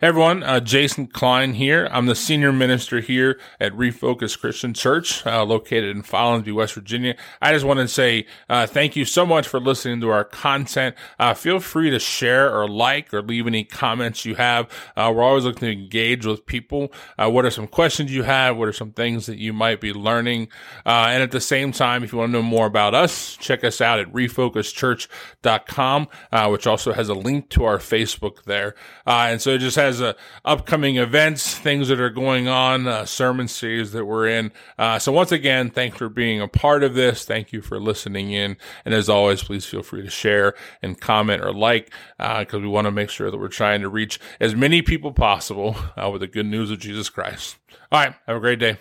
Hey 0.00 0.06
everyone, 0.06 0.42
uh, 0.42 0.60
Jason 0.60 1.08
Klein 1.08 1.52
here. 1.52 1.86
I'm 1.92 2.06
the 2.06 2.14
senior 2.14 2.52
minister 2.52 3.00
here 3.00 3.38
at 3.60 3.74
Refocus 3.74 4.40
Christian 4.40 4.72
Church, 4.72 5.26
uh, 5.26 5.44
located 5.44 5.94
in 5.94 6.02
Follansbee, 6.02 6.54
West 6.54 6.72
Virginia. 6.72 7.16
I 7.42 7.52
just 7.52 7.66
want 7.66 7.80
to 7.80 7.88
say 7.88 8.24
uh, 8.48 8.66
thank 8.66 8.96
you 8.96 9.04
so 9.04 9.26
much 9.26 9.46
for 9.46 9.60
listening 9.60 10.00
to 10.00 10.08
our 10.08 10.24
content. 10.24 10.96
Uh, 11.18 11.34
feel 11.34 11.60
free 11.60 11.90
to 11.90 11.98
share 11.98 12.50
or 12.50 12.66
like 12.66 13.12
or 13.12 13.20
leave 13.20 13.46
any 13.46 13.62
comments 13.62 14.24
you 14.24 14.36
have. 14.36 14.70
Uh, 14.96 15.12
we're 15.14 15.22
always 15.22 15.44
looking 15.44 15.68
to 15.68 15.72
engage 15.72 16.24
with 16.24 16.46
people. 16.46 16.90
Uh, 17.18 17.28
what 17.28 17.44
are 17.44 17.50
some 17.50 17.66
questions 17.66 18.10
you 18.10 18.22
have? 18.22 18.56
What 18.56 18.68
are 18.68 18.72
some 18.72 18.92
things 18.92 19.26
that 19.26 19.36
you 19.36 19.52
might 19.52 19.82
be 19.82 19.92
learning? 19.92 20.48
and 20.86 21.22
at 21.22 21.30
the 21.30 21.42
same 21.42 21.72
time, 21.72 22.02
if 22.02 22.10
you 22.10 22.18
want 22.18 22.30
to 22.30 22.38
know 22.38 22.42
more 22.42 22.64
about 22.64 22.94
us, 22.94 23.36
check 23.36 23.64
us 23.64 23.82
out 23.82 23.98
at 23.98 24.10
refocuschurch.com, 24.14 26.08
which 26.50 26.66
also 26.66 26.94
has 26.94 27.10
a 27.10 27.14
link 27.14 27.50
to 27.50 27.66
our 27.66 27.76
Facebook 27.76 28.44
there. 28.44 28.74
and 29.06 29.42
so 29.42 29.50
it 29.50 29.58
just 29.58 29.76
has 29.76 29.89
uh, 29.98 30.12
upcoming 30.44 30.98
events, 30.98 31.56
things 31.56 31.88
that 31.88 31.98
are 31.98 32.10
going 32.10 32.48
on, 32.48 32.86
uh, 32.86 33.06
sermon 33.06 33.48
series 33.48 33.92
that 33.92 34.04
we're 34.04 34.28
in. 34.28 34.52
Uh, 34.78 34.98
so 34.98 35.10
once 35.10 35.32
again, 35.32 35.70
thanks 35.70 35.96
for 35.96 36.10
being 36.10 36.42
a 36.42 36.48
part 36.48 36.82
of 36.82 36.94
this. 36.94 37.24
Thank 37.24 37.50
you 37.50 37.62
for 37.62 37.80
listening 37.80 38.30
in. 38.30 38.58
And 38.84 38.92
as 38.92 39.08
always, 39.08 39.42
please 39.42 39.64
feel 39.64 39.82
free 39.82 40.02
to 40.02 40.10
share 40.10 40.52
and 40.82 41.00
comment 41.00 41.42
or 41.42 41.54
like, 41.54 41.90
because 42.18 42.54
uh, 42.54 42.60
we 42.60 42.68
want 42.68 42.84
to 42.84 42.90
make 42.90 43.08
sure 43.08 43.30
that 43.30 43.38
we're 43.38 43.48
trying 43.48 43.80
to 43.80 43.88
reach 43.88 44.20
as 44.38 44.54
many 44.54 44.82
people 44.82 45.12
possible 45.12 45.76
uh, 45.96 46.10
with 46.10 46.20
the 46.20 46.26
good 46.26 46.46
news 46.46 46.70
of 46.70 46.78
Jesus 46.78 47.08
Christ. 47.08 47.56
All 47.90 48.00
right. 48.00 48.14
Have 48.26 48.36
a 48.36 48.40
great 48.40 48.58
day. 48.58 48.76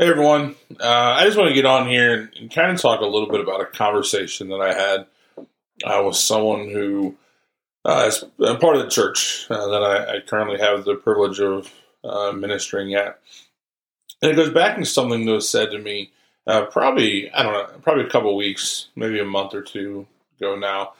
Hey 0.00 0.08
everyone, 0.08 0.54
uh, 0.78 1.16
I 1.16 1.24
just 1.24 1.36
want 1.36 1.48
to 1.48 1.54
get 1.56 1.66
on 1.66 1.88
here 1.88 2.14
and, 2.14 2.30
and, 2.38 2.54
kind 2.54 2.70
of 2.70 2.80
talk 2.80 3.00
a 3.00 3.04
little 3.04 3.28
bit 3.28 3.40
about 3.40 3.62
a 3.62 3.66
conversation 3.66 4.48
that 4.50 4.60
I 4.60 4.72
had 4.72 5.06
uh, 5.82 6.04
with 6.04 6.14
someone 6.14 6.68
who 6.70 7.16
uh, 7.84 8.04
is 8.06 8.24
part 8.38 8.76
of 8.76 8.84
the 8.84 8.90
church 8.90 9.48
uh, 9.50 9.66
that 9.66 9.82
I, 9.82 10.18
I, 10.18 10.20
currently 10.20 10.60
have 10.60 10.84
the 10.84 10.94
privilege 10.94 11.40
of 11.40 11.74
uh, 12.04 12.30
ministering 12.30 12.94
at. 12.94 13.18
And 14.22 14.30
it 14.30 14.36
goes 14.36 14.50
back 14.50 14.76
to 14.76 14.84
something 14.84 15.26
that 15.26 15.32
was 15.32 15.48
said 15.48 15.72
to 15.72 15.80
me 15.80 16.12
uh, 16.46 16.66
probably, 16.66 17.28
I 17.32 17.42
don't 17.42 17.54
know, 17.54 17.78
probably 17.82 18.04
a 18.04 18.10
couple 18.10 18.36
weeks, 18.36 18.90
maybe 18.94 19.18
a 19.18 19.24
month 19.24 19.52
or 19.52 19.62
two 19.62 20.06
ago 20.38 20.54
now. 20.54 20.92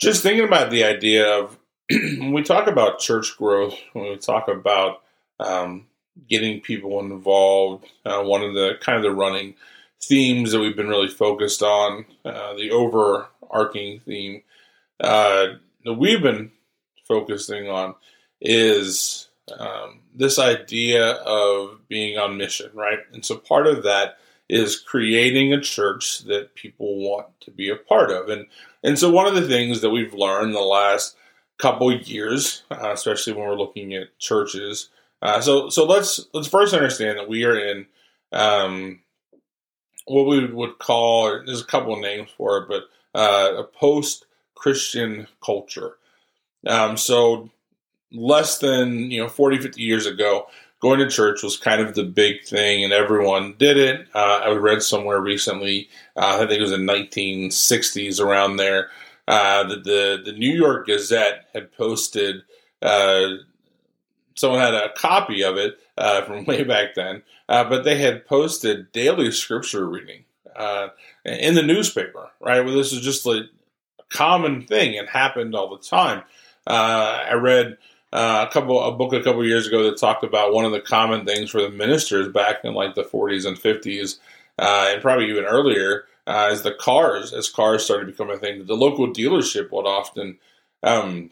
Just 0.00 0.24
thinking 0.24 0.44
about 0.44 0.72
the 0.72 0.82
idea 0.82 1.38
of 1.38 1.56
when 1.88 2.32
we 2.32 2.42
talk 2.42 2.66
about 2.66 2.98
church 2.98 3.36
growth, 3.38 3.78
when 3.92 4.10
we 4.10 4.16
talk 4.16 4.48
about 4.48 5.02
um, 5.38 5.86
getting 6.28 6.60
people 6.60 7.00
involved. 7.00 7.86
Uh, 8.04 8.22
one 8.22 8.42
of 8.42 8.54
the 8.54 8.72
kind 8.80 8.96
of 8.96 9.02
the 9.02 9.14
running 9.14 9.54
themes 10.02 10.52
that 10.52 10.60
we've 10.60 10.76
been 10.76 10.88
really 10.88 11.08
focused 11.08 11.62
on, 11.62 12.04
uh, 12.24 12.54
the 12.54 12.70
overarching 12.70 14.00
theme 14.00 14.42
uh, 15.00 15.46
that 15.84 15.94
we've 15.94 16.22
been 16.22 16.50
focusing 17.06 17.68
on 17.68 17.94
is 18.40 19.28
um, 19.58 20.00
this 20.14 20.38
idea 20.38 21.12
of 21.12 21.80
being 21.88 22.18
on 22.18 22.36
mission, 22.36 22.70
right? 22.74 22.98
And 23.12 23.24
so 23.24 23.36
part 23.36 23.66
of 23.66 23.82
that 23.84 24.18
is 24.48 24.78
creating 24.78 25.52
a 25.52 25.60
church 25.60 26.20
that 26.20 26.54
people 26.54 26.96
want 26.98 27.28
to 27.40 27.50
be 27.50 27.70
a 27.70 27.76
part 27.76 28.10
of. 28.10 28.28
And 28.28 28.46
and 28.84 28.98
so 28.98 29.10
one 29.10 29.26
of 29.26 29.34
the 29.34 29.46
things 29.46 29.80
that 29.80 29.90
we've 29.90 30.14
learned 30.14 30.54
the 30.54 30.60
last 30.60 31.16
couple 31.58 31.92
years, 31.94 32.64
uh, 32.70 32.90
especially 32.92 33.32
when 33.32 33.46
we're 33.46 33.54
looking 33.54 33.94
at 33.94 34.18
churches, 34.18 34.90
uh, 35.22 35.40
so 35.40 35.70
so 35.70 35.86
let's 35.86 36.26
let's 36.34 36.48
first 36.48 36.74
understand 36.74 37.18
that 37.18 37.28
we 37.28 37.44
are 37.44 37.56
in 37.56 37.86
um, 38.32 39.00
what 40.06 40.26
we 40.26 40.44
would 40.46 40.78
call 40.78 41.42
there's 41.46 41.62
a 41.62 41.66
couple 41.66 41.94
of 41.94 42.00
names 42.00 42.28
for 42.36 42.58
it, 42.58 42.68
but 42.68 42.84
uh, 43.18 43.56
a 43.58 43.64
post 43.64 44.26
Christian 44.54 45.28
culture. 45.44 45.96
Um, 46.66 46.96
so 46.96 47.50
less 48.12 48.58
than 48.58 49.10
you 49.10 49.22
know 49.22 49.28
40, 49.28 49.58
50 49.58 49.80
years 49.80 50.06
ago, 50.06 50.46
going 50.80 50.98
to 50.98 51.08
church 51.08 51.42
was 51.42 51.56
kind 51.56 51.80
of 51.80 51.94
the 51.94 52.04
big 52.04 52.44
thing, 52.44 52.82
and 52.82 52.92
everyone 52.92 53.54
did 53.58 53.76
it. 53.76 54.08
Uh, 54.14 54.40
I 54.44 54.50
read 54.52 54.82
somewhere 54.82 55.20
recently, 55.20 55.88
uh, 56.16 56.38
I 56.40 56.46
think 56.46 56.58
it 56.58 56.62
was 56.62 56.72
in 56.72 56.82
1960s 56.82 58.20
around 58.20 58.56
there, 58.56 58.90
uh, 59.28 59.62
the 59.64 60.20
the 60.24 60.32
New 60.32 60.52
York 60.52 60.86
Gazette 60.86 61.48
had 61.52 61.72
posted 61.72 62.42
uh, 62.80 63.28
someone 64.34 64.60
had 64.60 64.74
a 64.74 64.92
copy 64.94 65.42
of 65.42 65.56
it 65.56 65.78
uh, 65.98 66.22
from 66.22 66.44
way 66.46 66.64
back 66.64 66.94
then, 66.94 67.22
uh, 67.48 67.64
but 67.64 67.84
they 67.84 67.96
had 67.98 68.26
posted 68.26 68.92
daily 68.92 69.30
scripture 69.30 69.88
reading 69.88 70.24
uh, 70.56 70.88
in 71.24 71.54
the 71.54 71.62
newspaper, 71.62 72.30
right? 72.40 72.64
Well, 72.64 72.74
this 72.74 72.92
is 72.92 73.00
just 73.00 73.26
a 73.26 73.44
common 74.10 74.62
thing 74.62 74.98
and 74.98 75.08
happened 75.08 75.54
all 75.54 75.76
the 75.76 75.82
time. 75.82 76.22
Uh, 76.66 77.24
I 77.30 77.34
read 77.34 77.78
uh, 78.12 78.46
a 78.48 78.52
couple 78.52 78.82
a 78.82 78.92
book 78.92 79.12
a 79.12 79.22
couple 79.22 79.44
years 79.44 79.66
ago 79.66 79.84
that 79.84 79.98
talked 79.98 80.24
about 80.24 80.52
one 80.52 80.64
of 80.64 80.72
the 80.72 80.80
common 80.80 81.24
things 81.24 81.50
for 81.50 81.62
the 81.62 81.70
ministers 81.70 82.28
back 82.28 82.64
in 82.64 82.74
like 82.74 82.94
the 82.94 83.04
40s 83.04 83.46
and 83.46 83.56
50s, 83.56 84.18
uh, 84.58 84.90
and 84.92 85.02
probably 85.02 85.30
even 85.30 85.44
earlier, 85.44 86.04
as 86.26 86.62
the 86.62 86.74
cars 86.74 87.32
as 87.32 87.48
cars 87.48 87.84
started 87.84 88.06
become 88.06 88.30
a 88.30 88.36
thing. 88.36 88.66
The 88.66 88.74
local 88.74 89.08
dealership 89.08 89.72
would 89.72 89.86
often 89.86 90.38
um, 90.82 91.30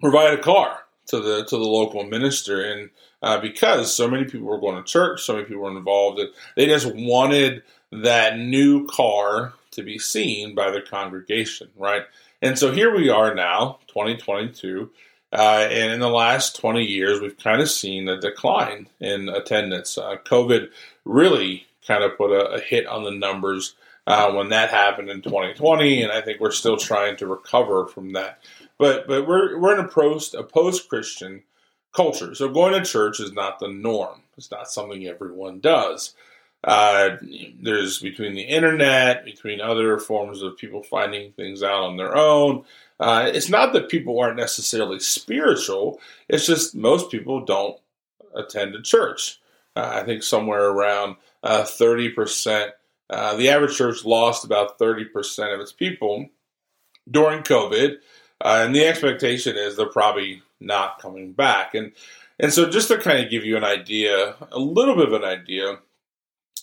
provide 0.00 0.34
a 0.34 0.42
car 0.42 0.85
to 1.06 1.20
the 1.20 1.44
to 1.44 1.56
the 1.56 1.64
local 1.64 2.04
minister, 2.04 2.62
and 2.62 2.90
uh, 3.22 3.40
because 3.40 3.94
so 3.94 4.08
many 4.08 4.24
people 4.24 4.46
were 4.46 4.60
going 4.60 4.76
to 4.76 4.82
church, 4.82 5.22
so 5.22 5.34
many 5.34 5.46
people 5.46 5.62
were 5.62 5.76
involved, 5.76 6.20
they 6.56 6.66
just 6.66 6.92
wanted 6.94 7.62
that 7.92 8.38
new 8.38 8.86
car 8.86 9.54
to 9.72 9.82
be 9.82 9.98
seen 9.98 10.54
by 10.54 10.70
the 10.70 10.80
congregation, 10.80 11.68
right? 11.76 12.02
And 12.42 12.58
so 12.58 12.72
here 12.72 12.94
we 12.94 13.08
are 13.08 13.34
now, 13.34 13.78
2022. 13.88 14.90
Uh, 15.32 15.66
and 15.70 15.92
in 15.92 16.00
the 16.00 16.08
last 16.08 16.56
20 16.56 16.82
years, 16.82 17.20
we've 17.20 17.36
kind 17.36 17.60
of 17.60 17.70
seen 17.70 18.08
a 18.08 18.20
decline 18.20 18.88
in 19.00 19.28
attendance. 19.28 19.98
Uh, 19.98 20.16
COVID 20.24 20.70
really 21.04 21.66
kind 21.86 22.04
of 22.04 22.16
put 22.16 22.30
a, 22.30 22.54
a 22.54 22.60
hit 22.60 22.86
on 22.86 23.04
the 23.04 23.10
numbers 23.10 23.74
uh, 24.06 24.32
when 24.32 24.50
that 24.50 24.70
happened 24.70 25.10
in 25.10 25.20
2020, 25.20 26.02
and 26.02 26.12
I 26.12 26.20
think 26.20 26.40
we're 26.40 26.52
still 26.52 26.76
trying 26.76 27.16
to 27.16 27.26
recover 27.26 27.86
from 27.86 28.12
that. 28.12 28.40
But 28.78 29.06
but 29.06 29.26
we're 29.26 29.58
we're 29.58 29.78
in 29.78 29.84
a 29.84 29.88
post 29.88 30.34
a 30.34 30.42
post 30.42 30.88
Christian 30.88 31.42
culture, 31.94 32.34
so 32.34 32.48
going 32.48 32.74
to 32.74 32.88
church 32.88 33.20
is 33.20 33.32
not 33.32 33.58
the 33.58 33.68
norm. 33.68 34.22
It's 34.36 34.50
not 34.50 34.70
something 34.70 35.06
everyone 35.06 35.60
does. 35.60 36.14
Uh, 36.62 37.16
there's 37.60 38.00
between 38.00 38.34
the 38.34 38.42
internet, 38.42 39.24
between 39.24 39.60
other 39.60 39.98
forms 39.98 40.42
of 40.42 40.58
people 40.58 40.82
finding 40.82 41.32
things 41.32 41.62
out 41.62 41.82
on 41.82 41.96
their 41.96 42.16
own. 42.16 42.64
Uh, 42.98 43.30
it's 43.32 43.48
not 43.48 43.72
that 43.72 43.88
people 43.88 44.18
aren't 44.18 44.36
necessarily 44.36 44.98
spiritual. 44.98 46.00
It's 46.28 46.46
just 46.46 46.74
most 46.74 47.10
people 47.10 47.44
don't 47.44 47.78
attend 48.34 48.74
a 48.74 48.82
church. 48.82 49.40
Uh, 49.76 50.00
I 50.02 50.04
think 50.04 50.22
somewhere 50.22 50.66
around 50.68 51.16
uh, 51.42 51.64
thirty 51.64 52.10
percent. 52.10 52.72
Uh, 53.08 53.36
the 53.36 53.48
average 53.50 53.76
church 53.76 54.04
lost 54.04 54.44
about 54.44 54.78
thirty 54.78 55.04
percent 55.04 55.52
of 55.52 55.60
its 55.60 55.72
people 55.72 56.28
during 57.08 57.42
COVID 57.42 57.98
uh, 58.40 58.62
and 58.64 58.74
the 58.74 58.86
expectation 58.86 59.56
is 59.56 59.76
they're 59.76 59.86
probably 59.86 60.42
not 60.60 61.00
coming 61.00 61.32
back. 61.32 61.74
And 61.74 61.92
and 62.38 62.52
so 62.52 62.68
just 62.68 62.88
to 62.88 62.98
kind 62.98 63.24
of 63.24 63.30
give 63.30 63.44
you 63.44 63.56
an 63.56 63.64
idea, 63.64 64.36
a 64.52 64.58
little 64.58 64.94
bit 64.94 65.08
of 65.08 65.14
an 65.14 65.24
idea 65.24 65.78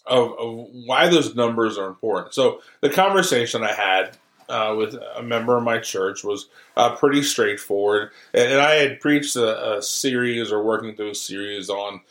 of, 0.06 0.32
of 0.34 0.68
why 0.86 1.08
those 1.08 1.36
numbers 1.36 1.78
are 1.78 1.88
important. 1.88 2.34
So 2.34 2.62
the 2.82 2.90
conversation 2.90 3.64
I 3.64 3.74
had 3.74 4.18
uh, 4.50 4.76
with 4.78 4.96
a 5.16 5.24
member 5.24 5.58
of 5.58 5.64
my 5.64 5.80
church 5.80 6.24
was 6.24 6.48
uh, 6.78 6.96
pretty 6.96 7.24
straightforward, 7.24 8.12
and, 8.34 8.52
and, 8.52 8.62
I 8.62 8.76
had 8.76 9.00
preached 9.00 9.36
a, 9.38 9.78
a, 9.78 9.82
series 9.82 10.52
or 10.52 10.62
working 10.62 10.96
through 10.96 11.12
a 11.12 11.16
series 11.16 11.69
on 11.69 12.02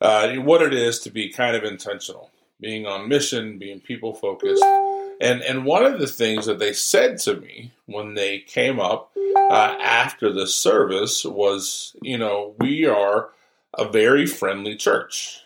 uh, 0.00 0.34
what 0.36 0.62
it 0.62 0.72
is 0.72 1.00
to 1.00 1.10
be 1.10 1.30
kind 1.30 1.56
of 1.56 1.64
intentional, 1.64 2.30
being 2.60 2.86
on 2.86 3.08
mission, 3.08 3.58
being 3.58 3.80
people 3.80 4.14
focused. 4.14 4.62
And 5.20 5.42
and 5.42 5.64
one 5.64 5.84
of 5.84 6.00
the 6.00 6.06
things 6.06 6.46
that 6.46 6.58
they 6.58 6.72
said 6.72 7.18
to 7.20 7.36
me 7.36 7.72
when 7.86 8.14
they 8.14 8.38
came 8.38 8.80
up 8.80 9.12
uh, 9.36 9.76
after 9.80 10.32
the 10.32 10.46
service 10.46 11.24
was, 11.24 11.94
you 12.00 12.16
know, 12.16 12.54
we 12.58 12.86
are 12.86 13.28
a 13.74 13.88
very 13.88 14.26
friendly 14.26 14.76
church. 14.76 15.40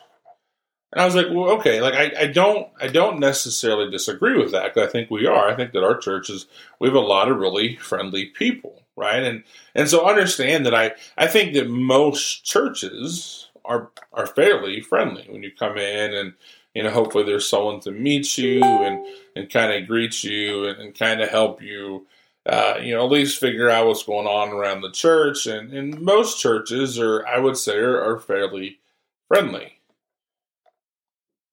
And 0.92 1.00
I 1.00 1.06
was 1.06 1.16
like, 1.16 1.26
well, 1.28 1.50
okay, 1.58 1.80
like 1.80 1.94
I, 1.94 2.22
I 2.22 2.26
don't 2.28 2.68
I 2.80 2.86
don't 2.86 3.18
necessarily 3.18 3.90
disagree 3.90 4.38
with 4.38 4.52
that 4.52 4.72
because 4.72 4.88
I 4.88 4.92
think 4.92 5.10
we 5.10 5.26
are. 5.26 5.48
I 5.48 5.56
think 5.56 5.72
that 5.72 5.82
our 5.82 5.98
church 5.98 6.30
is 6.30 6.46
we 6.78 6.86
have 6.86 6.94
a 6.94 7.00
lot 7.00 7.28
of 7.28 7.38
really 7.38 7.74
friendly 7.76 8.26
people, 8.26 8.84
right? 8.94 9.24
And 9.24 9.42
and 9.74 9.88
so 9.88 10.06
understand 10.06 10.64
that 10.66 10.74
I 10.74 10.92
I 11.18 11.26
think 11.26 11.54
that 11.54 11.68
most 11.68 12.44
churches 12.44 13.48
are 13.64 13.90
are 14.12 14.26
fairly 14.26 14.80
friendly 14.80 15.26
when 15.28 15.42
you 15.42 15.50
come 15.50 15.76
in 15.78 16.14
and 16.14 16.34
you 16.74 16.82
know, 16.82 16.90
hopefully 16.90 17.24
there's 17.24 17.48
someone 17.48 17.80
to 17.80 17.90
meet 17.90 18.36
you 18.36 18.62
and, 18.62 19.06
and 19.36 19.50
kind 19.50 19.72
of 19.72 19.88
greet 19.88 20.24
you 20.24 20.66
and, 20.66 20.80
and 20.80 20.98
kind 20.98 21.20
of 21.20 21.28
help 21.28 21.62
you 21.62 22.06
uh, 22.46 22.78
you 22.82 22.94
know, 22.94 23.04
at 23.04 23.10
least 23.10 23.40
figure 23.40 23.70
out 23.70 23.86
what's 23.86 24.02
going 24.02 24.26
on 24.26 24.50
around 24.50 24.82
the 24.82 24.90
church. 24.90 25.46
And, 25.46 25.72
and 25.72 26.00
most 26.00 26.40
churches, 26.40 26.98
are 26.98 27.26
I 27.26 27.38
would 27.38 27.56
say, 27.56 27.76
are, 27.78 28.02
are 28.02 28.18
fairly 28.18 28.80
friendly. 29.28 29.78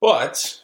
But, 0.02 0.62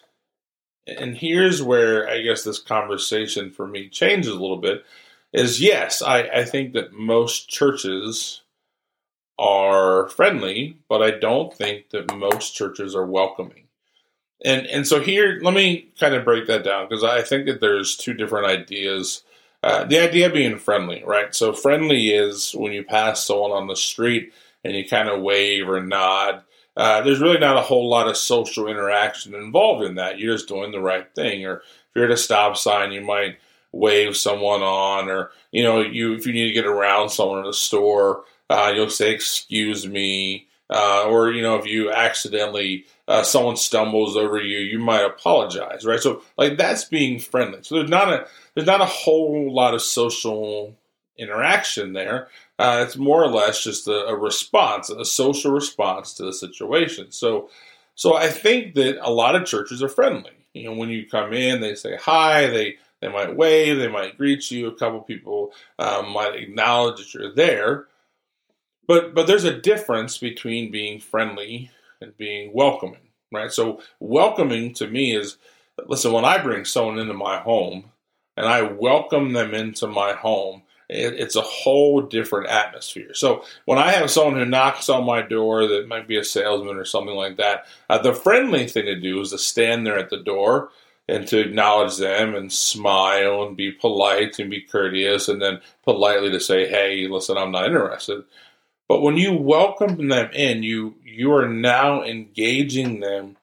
and 0.85 1.15
here's 1.15 1.61
where 1.61 2.09
I 2.09 2.21
guess 2.21 2.43
this 2.43 2.59
conversation 2.59 3.51
for 3.51 3.67
me 3.67 3.87
changes 3.87 4.33
a 4.33 4.39
little 4.39 4.57
bit, 4.57 4.83
is 5.31 5.61
yes, 5.61 6.01
I, 6.01 6.23
I 6.23 6.45
think 6.45 6.73
that 6.73 6.93
most 6.93 7.49
churches 7.49 8.41
are 9.39 10.09
friendly, 10.09 10.77
but 10.89 11.01
I 11.01 11.11
don't 11.11 11.53
think 11.53 11.91
that 11.91 12.15
most 12.15 12.55
churches 12.55 12.95
are 12.95 13.05
welcoming. 13.05 13.66
And 14.43 14.67
and 14.67 14.87
so 14.87 14.99
here, 15.01 15.39
let 15.41 15.53
me 15.53 15.89
kind 15.99 16.13
of 16.13 16.23
break 16.23 16.47
that 16.47 16.63
down 16.63 16.87
because 16.87 17.03
I 17.03 17.21
think 17.21 17.47
that 17.47 17.59
there's 17.59 17.95
two 17.95 18.13
different 18.13 18.47
ideas. 18.47 19.23
Uh, 19.63 19.83
the 19.83 19.99
idea 19.99 20.29
being 20.29 20.57
friendly, 20.59 21.03
right? 21.05 21.33
So 21.33 21.51
friendly 21.51 22.09
is 22.09 22.51
when 22.51 22.71
you 22.71 22.83
pass 22.83 23.25
someone 23.25 23.51
on 23.51 23.67
the 23.67 23.75
street 23.75 24.31
and 24.63 24.75
you 24.75 24.87
kind 24.87 25.09
of 25.09 25.21
wave 25.21 25.67
or 25.67 25.81
nod. 25.81 26.43
Uh, 26.75 27.01
there's 27.01 27.19
really 27.19 27.39
not 27.39 27.57
a 27.57 27.61
whole 27.61 27.89
lot 27.89 28.07
of 28.07 28.15
social 28.15 28.67
interaction 28.67 29.33
involved 29.33 29.83
in 29.83 29.95
that. 29.95 30.19
You're 30.19 30.35
just 30.35 30.47
doing 30.47 30.71
the 30.71 30.79
right 30.79 31.07
thing. 31.15 31.43
Or 31.43 31.57
if 31.57 31.63
you're 31.95 32.05
at 32.05 32.11
a 32.11 32.17
stop 32.17 32.55
sign, 32.55 32.91
you 32.91 33.01
might 33.01 33.37
wave 33.71 34.15
someone 34.15 34.61
on, 34.61 35.09
or 35.09 35.31
you 35.51 35.63
know, 35.63 35.81
you 35.81 36.13
if 36.13 36.27
you 36.27 36.33
need 36.33 36.47
to 36.47 36.53
get 36.53 36.65
around 36.65 37.09
someone 37.09 37.39
in 37.39 37.45
a 37.47 37.53
store, 37.53 38.23
uh, 38.49 38.71
you'll 38.75 38.89
say 38.89 39.11
"excuse 39.11 39.87
me," 39.87 40.46
uh, 40.69 41.05
or 41.07 41.31
you 41.31 41.41
know, 41.41 41.55
if 41.55 41.65
you 41.65 41.91
accidentally 41.91 42.85
uh, 43.07 43.23
someone 43.23 43.55
stumbles 43.55 44.17
over 44.17 44.39
you, 44.39 44.59
you 44.59 44.79
might 44.79 45.05
apologize, 45.05 45.85
right? 45.85 45.99
So 45.99 46.21
like 46.37 46.57
that's 46.57 46.85
being 46.85 47.19
friendly. 47.19 47.59
So 47.61 47.75
there's 47.75 47.89
not 47.89 48.11
a 48.11 48.27
there's 48.53 48.67
not 48.67 48.81
a 48.81 48.85
whole 48.85 49.53
lot 49.53 49.73
of 49.73 49.81
social 49.81 50.75
interaction 51.17 51.93
there. 51.93 52.27
Uh, 52.59 52.83
it's 52.85 52.97
more 52.97 53.23
or 53.23 53.29
less 53.29 53.63
just 53.63 53.87
a, 53.87 54.07
a, 54.07 54.15
response, 54.15 54.89
a 54.89 55.05
social 55.05 55.51
response 55.51 56.13
to 56.15 56.25
the 56.25 56.33
situation. 56.33 57.11
So, 57.11 57.49
so 57.95 58.15
I 58.15 58.29
think 58.29 58.75
that 58.75 58.97
a 59.01 59.11
lot 59.11 59.35
of 59.35 59.45
churches 59.45 59.83
are 59.83 59.89
friendly. 59.89 60.31
You 60.53 60.65
know, 60.65 60.75
when 60.75 60.89
you 60.89 61.07
come 61.07 61.33
in, 61.33 61.61
they 61.61 61.75
say 61.75 61.97
hi, 61.97 62.47
they 62.47 62.77
they 62.99 63.09
might 63.09 63.35
wave, 63.35 63.77
they 63.77 63.87
might 63.87 64.17
greet 64.17 64.49
you. 64.49 64.67
A 64.67 64.75
couple 64.75 65.01
people 65.01 65.51
um, 65.77 66.11
might 66.13 66.35
acknowledge 66.35 66.97
that 66.97 67.13
you're 67.13 67.33
there. 67.33 67.85
But 68.87 69.13
but 69.13 69.27
there's 69.27 69.43
a 69.43 69.59
difference 69.59 70.17
between 70.17 70.71
being 70.71 70.99
friendly 70.99 71.71
and 72.01 72.15
being 72.17 72.53
welcoming, 72.53 73.09
right? 73.31 73.51
So 73.51 73.81
welcoming 73.99 74.73
to 74.75 74.87
me 74.87 75.15
is 75.15 75.37
listen, 75.85 76.11
when 76.11 76.25
I 76.25 76.41
bring 76.41 76.65
someone 76.65 76.99
into 76.99 77.13
my 77.13 77.37
home 77.37 77.91
and 78.35 78.45
I 78.45 78.61
welcome 78.61 79.33
them 79.33 79.53
into 79.53 79.87
my 79.87 80.13
home, 80.13 80.63
it, 80.89 81.13
it's 81.15 81.35
a 81.35 81.41
whole 81.41 82.01
different 82.01 82.49
atmosphere. 82.49 83.13
So 83.13 83.43
when 83.65 83.77
I 83.77 83.91
have 83.91 84.09
someone 84.09 84.35
who 84.35 84.45
knocks 84.45 84.89
on 84.89 85.05
my 85.05 85.21
door 85.21 85.67
that 85.67 85.87
might 85.87 86.07
be 86.07 86.17
a 86.17 86.23
salesman 86.23 86.77
or 86.77 86.85
something 86.85 87.15
like 87.15 87.37
that, 87.37 87.65
uh, 87.89 87.97
the 87.97 88.13
friendly 88.13 88.67
thing 88.67 88.85
to 88.85 88.99
do 88.99 89.19
is 89.19 89.31
to 89.31 89.37
stand 89.37 89.85
there 89.85 89.97
at 89.97 90.09
the 90.09 90.23
door 90.23 90.69
and 91.09 91.27
to 91.27 91.39
acknowledge 91.39 91.97
them 91.97 92.35
and 92.35 92.51
smile 92.51 93.43
and 93.43 93.55
be 93.55 93.71
polite 93.71 94.39
and 94.39 94.49
be 94.49 94.61
courteous 94.61 95.29
and 95.29 95.41
then 95.41 95.59
politely 95.83 96.29
to 96.31 96.39
say, 96.39 96.67
hey, 96.67 97.07
listen, 97.07 97.37
I'm 97.37 97.51
not 97.51 97.65
interested. 97.65 98.23
But 98.87 99.01
when 99.01 99.17
you 99.17 99.33
welcome 99.33 100.07
them 100.07 100.31
in, 100.33 100.63
you 100.63 100.95
you 101.03 101.33
are 101.33 101.47
now 101.47 102.03
engaging 102.03 102.99
them 102.99 103.37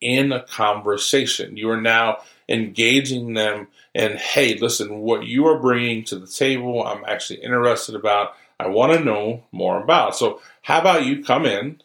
in 0.00 0.32
a 0.32 0.42
conversation. 0.42 1.56
You 1.56 1.70
are 1.70 1.80
now 1.80 2.18
engaging 2.48 3.34
them 3.34 3.68
and 3.94 4.14
hey, 4.14 4.54
listen, 4.54 5.00
what 5.00 5.24
you 5.24 5.46
are 5.48 5.58
bringing 5.58 6.04
to 6.04 6.18
the 6.18 6.26
table, 6.26 6.86
I'm 6.86 7.04
actually 7.06 7.42
interested 7.42 7.94
about. 7.94 8.34
I 8.60 8.68
want 8.68 8.92
to 8.92 9.04
know 9.04 9.44
more 9.52 9.82
about. 9.82 10.16
So, 10.16 10.40
how 10.62 10.80
about 10.80 11.06
you 11.06 11.22
come 11.22 11.46
in, 11.46 11.80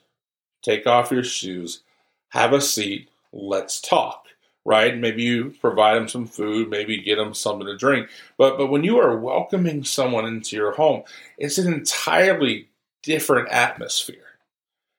take 0.61 0.87
off 0.87 1.11
your 1.11 1.23
shoes, 1.23 1.81
have 2.29 2.53
a 2.53 2.61
seat, 2.61 3.09
let's 3.31 3.81
talk. 3.81 4.27
Right? 4.65 4.97
Maybe 4.97 5.23
you 5.23 5.53
provide 5.59 5.95
them 5.95 6.07
some 6.07 6.25
food, 6.25 6.69
maybe 6.69 7.01
get 7.01 7.17
them 7.17 7.33
something 7.33 7.67
to 7.67 7.75
drink. 7.75 8.09
But 8.37 8.57
but 8.57 8.67
when 8.67 8.83
you 8.83 8.97
are 8.99 9.17
welcoming 9.17 9.83
someone 9.83 10.25
into 10.25 10.55
your 10.55 10.71
home, 10.71 11.03
it's 11.37 11.57
an 11.57 11.71
entirely 11.73 12.69
different 13.03 13.49
atmosphere. 13.49 14.17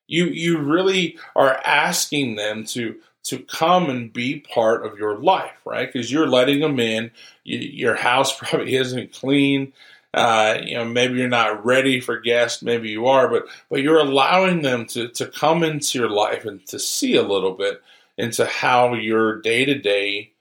You 0.07 0.27
you 0.27 0.59
really 0.59 1.19
are 1.35 1.61
asking 1.65 2.37
them 2.37 2.65
to 2.67 2.97
to 3.25 3.39
come 3.39 3.89
and 3.89 4.13
be 4.13 4.41
part 4.41 4.85
of 4.87 4.99
your 4.99 5.19
life, 5.19 5.57
right? 5.65 5.91
Because 5.91 6.13
you're 6.13 6.27
letting 6.29 6.61
them 6.61 6.79
in. 6.79 7.11
You, 7.43 7.59
your 7.59 7.95
house 7.97 8.39
probably 8.39 8.77
isn't 8.77 9.13
clean. 9.13 9.73
Uh, 10.13 10.59
you 10.63 10.75
know, 10.75 10.85
maybe 10.85 11.19
you're 11.19 11.29
not 11.29 11.65
ready 11.65 12.01
for 12.01 12.21
guests. 12.21 12.63
Maybe 12.63 12.91
you 12.91 13.07
are, 13.07 13.29
but 13.29 13.47
but 13.69 13.83
you're 13.83 13.99
allowing 13.99 14.63
them 14.63 14.87
to 14.87 15.09
to 15.09 15.27
come 15.27 15.65
into 15.65 15.99
your 15.99 16.11
life 16.11 16.45
and 16.45 16.65
to 16.69 16.79
see 16.79 17.17
a 17.17 17.23
little 17.23 17.53
bit 17.53 17.83
into 18.17 18.47
how 18.47 18.95
your 18.95 19.41
day 19.41 19.65
to 19.65 19.77
day 19.77 20.33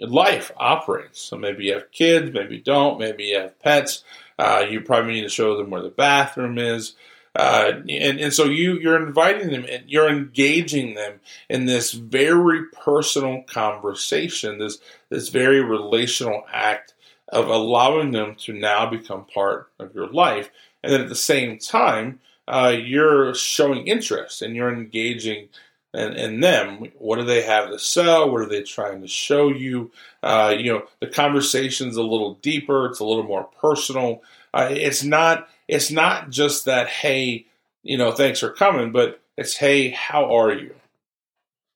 life 0.00 0.50
operates. 0.56 1.20
So 1.20 1.36
maybe 1.36 1.64
you 1.66 1.74
have 1.74 1.90
kids, 1.90 2.32
maybe 2.32 2.56
you 2.56 2.62
don't, 2.62 2.98
maybe 2.98 3.24
you 3.24 3.38
have 3.38 3.58
pets. 3.60 4.04
Uh, 4.38 4.64
you 4.68 4.80
probably 4.80 5.14
need 5.14 5.22
to 5.22 5.28
show 5.28 5.56
them 5.56 5.70
where 5.70 5.82
the 5.82 5.88
bathroom 5.88 6.58
is. 6.58 6.94
Uh, 7.34 7.72
and, 7.88 8.18
and 8.18 8.32
so 8.32 8.44
you, 8.44 8.78
you're 8.78 9.00
inviting 9.00 9.50
them 9.50 9.64
and 9.68 9.84
you're 9.86 10.08
engaging 10.08 10.94
them 10.94 11.20
in 11.48 11.66
this 11.66 11.92
very 11.92 12.64
personal 12.66 13.42
conversation, 13.42 14.58
this, 14.58 14.78
this 15.08 15.28
very 15.28 15.62
relational 15.62 16.44
act 16.52 16.94
of 17.28 17.48
allowing 17.48 18.10
them 18.12 18.34
to 18.34 18.52
now 18.52 18.88
become 18.88 19.24
part 19.26 19.70
of 19.78 19.94
your 19.94 20.08
life. 20.08 20.50
And 20.82 20.92
then 20.92 21.02
at 21.02 21.08
the 21.08 21.14
same 21.14 21.58
time, 21.58 22.20
uh, 22.48 22.74
you're 22.76 23.34
showing 23.34 23.86
interest 23.86 24.40
and 24.40 24.56
you're 24.56 24.72
engaging 24.72 25.48
in, 25.94 26.12
in, 26.14 26.40
them. 26.40 26.88
What 26.98 27.16
do 27.16 27.24
they 27.24 27.42
have 27.42 27.70
to 27.70 27.78
sell? 27.78 28.30
What 28.30 28.42
are 28.42 28.48
they 28.48 28.62
trying 28.62 29.00
to 29.00 29.08
show 29.08 29.48
you? 29.48 29.90
Uh, 30.22 30.54
you 30.56 30.72
know, 30.72 30.82
the 31.00 31.06
conversation's 31.06 31.96
a 31.96 32.02
little 32.02 32.34
deeper. 32.34 32.86
It's 32.86 33.00
a 33.00 33.04
little 33.04 33.24
more 33.24 33.48
personal. 33.60 34.22
Uh, 34.54 34.68
it's 34.70 35.02
not 35.02 35.48
it's 35.68 35.90
not 35.90 36.30
just 36.30 36.64
that 36.64 36.88
hey 36.88 37.46
you 37.82 37.96
know 37.96 38.10
thanks 38.10 38.40
for 38.40 38.50
coming 38.50 38.90
but 38.90 39.20
it's 39.36 39.56
hey 39.56 39.90
how 39.90 40.34
are 40.34 40.52
you 40.52 40.74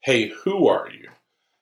hey 0.00 0.29
who 0.43 0.67
are 0.67 0.88
you 0.91 1.09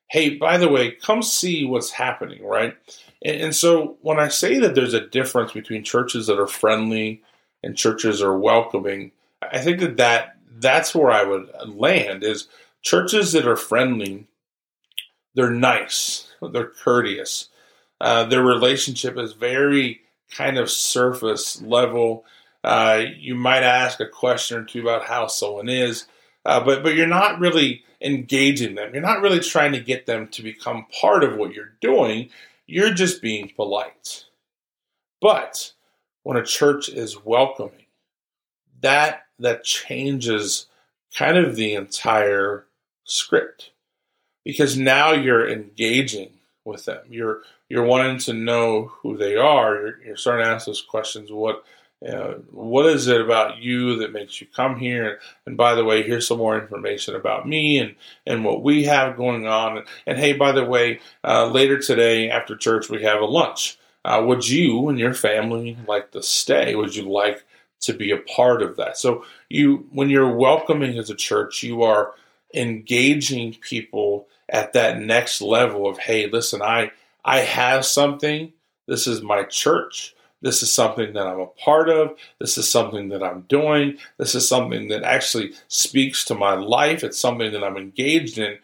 hey 0.08 0.36
by 0.36 0.56
the 0.56 0.68
way 0.68 0.92
come 0.92 1.22
see 1.22 1.64
what's 1.64 1.90
happening 1.90 2.44
right 2.44 2.76
and, 3.24 3.40
and 3.40 3.54
so 3.54 3.96
when 4.02 4.18
i 4.18 4.28
say 4.28 4.58
that 4.58 4.74
there's 4.74 4.94
a 4.94 5.06
difference 5.08 5.52
between 5.52 5.82
churches 5.82 6.26
that 6.26 6.38
are 6.38 6.46
friendly 6.46 7.20
and 7.62 7.76
churches 7.76 8.22
are 8.22 8.38
welcoming 8.38 9.10
i 9.42 9.58
think 9.58 9.80
that, 9.80 9.96
that 9.96 10.36
that's 10.50 10.94
where 10.94 11.10
i 11.10 11.22
would 11.22 11.48
land 11.66 12.22
is 12.22 12.48
churches 12.82 13.32
that 13.32 13.46
are 13.46 13.56
friendly 13.56 14.26
they're 15.34 15.50
nice 15.50 16.32
they're 16.52 16.66
courteous 16.66 17.48
uh, 18.00 18.24
their 18.24 18.42
relationship 18.42 19.18
is 19.18 19.34
very 19.34 20.00
kind 20.30 20.58
of 20.58 20.70
surface 20.70 21.60
level. 21.60 22.24
Uh, 22.64 23.02
you 23.18 23.34
might 23.34 23.62
ask 23.62 24.00
a 24.00 24.06
question 24.06 24.58
or 24.58 24.64
two 24.64 24.80
about 24.80 25.04
how 25.04 25.26
someone 25.26 25.68
is, 25.68 26.06
uh, 26.44 26.60
but 26.60 26.82
but 26.82 26.94
you're 26.94 27.06
not 27.06 27.38
really 27.38 27.84
engaging 28.00 28.74
them. 28.74 28.92
You're 28.92 29.02
not 29.02 29.20
really 29.20 29.40
trying 29.40 29.72
to 29.72 29.80
get 29.80 30.06
them 30.06 30.28
to 30.28 30.42
become 30.42 30.86
part 31.00 31.24
of 31.24 31.36
what 31.36 31.52
you're 31.52 31.74
doing. 31.80 32.30
You're 32.66 32.94
just 32.94 33.20
being 33.20 33.50
polite. 33.54 34.24
But 35.20 35.72
when 36.22 36.38
a 36.38 36.44
church 36.44 36.88
is 36.88 37.22
welcoming, 37.24 37.86
that 38.80 39.22
that 39.38 39.64
changes 39.64 40.66
kind 41.16 41.36
of 41.36 41.56
the 41.56 41.74
entire 41.74 42.66
script 43.04 43.70
because 44.44 44.76
now 44.76 45.12
you're 45.12 45.48
engaging 45.48 46.30
with 46.64 46.84
them. 46.84 47.02
You're 47.08 47.42
you're 47.68 47.84
wanting 47.84 48.18
to 48.18 48.32
know 48.32 48.92
who 49.02 49.16
they 49.16 49.36
are. 49.36 49.74
You're, 49.74 50.02
you're 50.04 50.16
starting 50.16 50.44
to 50.44 50.50
ask 50.50 50.66
those 50.66 50.82
questions. 50.82 51.30
What 51.30 51.64
what 52.50 52.86
is 52.86 53.08
it 53.08 53.20
about 53.20 53.58
you 53.58 53.96
that 53.96 54.12
makes 54.12 54.40
you 54.40 54.46
come 54.54 54.78
here? 54.78 55.06
And, 55.06 55.18
and, 55.44 55.56
by 55.56 55.74
the 55.74 55.84
way, 55.84 56.02
here's 56.02 56.26
some 56.26 56.38
more 56.38 56.58
information 56.58 57.14
about 57.14 57.46
me 57.46 57.78
and, 57.78 57.94
and 58.26 58.42
what 58.42 58.62
we 58.62 58.84
have 58.84 59.18
going 59.18 59.46
on. 59.46 59.78
And, 59.78 59.86
and 60.06 60.18
hey, 60.18 60.32
by 60.32 60.52
the 60.52 60.64
way, 60.64 61.00
uh, 61.24 61.48
later 61.48 61.78
today 61.78 62.30
after 62.30 62.56
church, 62.56 62.88
we 62.88 63.02
have 63.02 63.20
a 63.20 63.26
lunch. 63.26 63.78
Uh, 64.02 64.22
would 64.26 64.48
you 64.48 64.88
and 64.88 64.98
your 64.98 65.12
family 65.12 65.76
like 65.86 66.10
to 66.12 66.22
stay? 66.22 66.74
Would 66.74 66.96
you 66.96 67.10
like 67.10 67.44
to 67.80 67.92
be 67.92 68.10
a 68.10 68.18
part 68.18 68.62
of 68.62 68.76
that? 68.76 68.98
So 68.98 69.24
you, 69.48 69.86
when 69.92 70.10
you're 70.10 70.34
welcoming 70.36 70.98
as 70.98 71.10
a 71.10 71.14
church, 71.14 71.62
you 71.62 71.82
are 71.82 72.14
engaging 72.54 73.54
people 73.60 74.26
at 74.48 74.72
that 74.72 75.00
next 75.00 75.40
level 75.40 75.88
of, 75.88 75.98
hey, 75.98 76.26
listen, 76.26 76.62
I 76.62 76.92
I 77.24 77.40
have 77.40 77.84
something. 77.84 78.52
This 78.86 79.06
is 79.06 79.22
my 79.22 79.44
church. 79.44 80.14
This 80.42 80.62
is 80.62 80.72
something 80.72 81.12
that 81.12 81.26
I'm 81.26 81.40
a 81.40 81.46
part 81.46 81.90
of. 81.90 82.16
This 82.38 82.56
is 82.56 82.70
something 82.70 83.10
that 83.10 83.22
I'm 83.22 83.42
doing. 83.42 83.98
This 84.16 84.34
is 84.34 84.48
something 84.48 84.88
that 84.88 85.02
actually 85.02 85.52
speaks 85.68 86.24
to 86.24 86.34
my 86.34 86.54
life. 86.54 87.04
It's 87.04 87.18
something 87.18 87.52
that 87.52 87.62
I'm 87.62 87.76
engaged 87.76 88.38
in. 88.38 88.58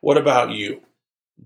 What 0.00 0.16
about 0.16 0.50
you? 0.50 0.82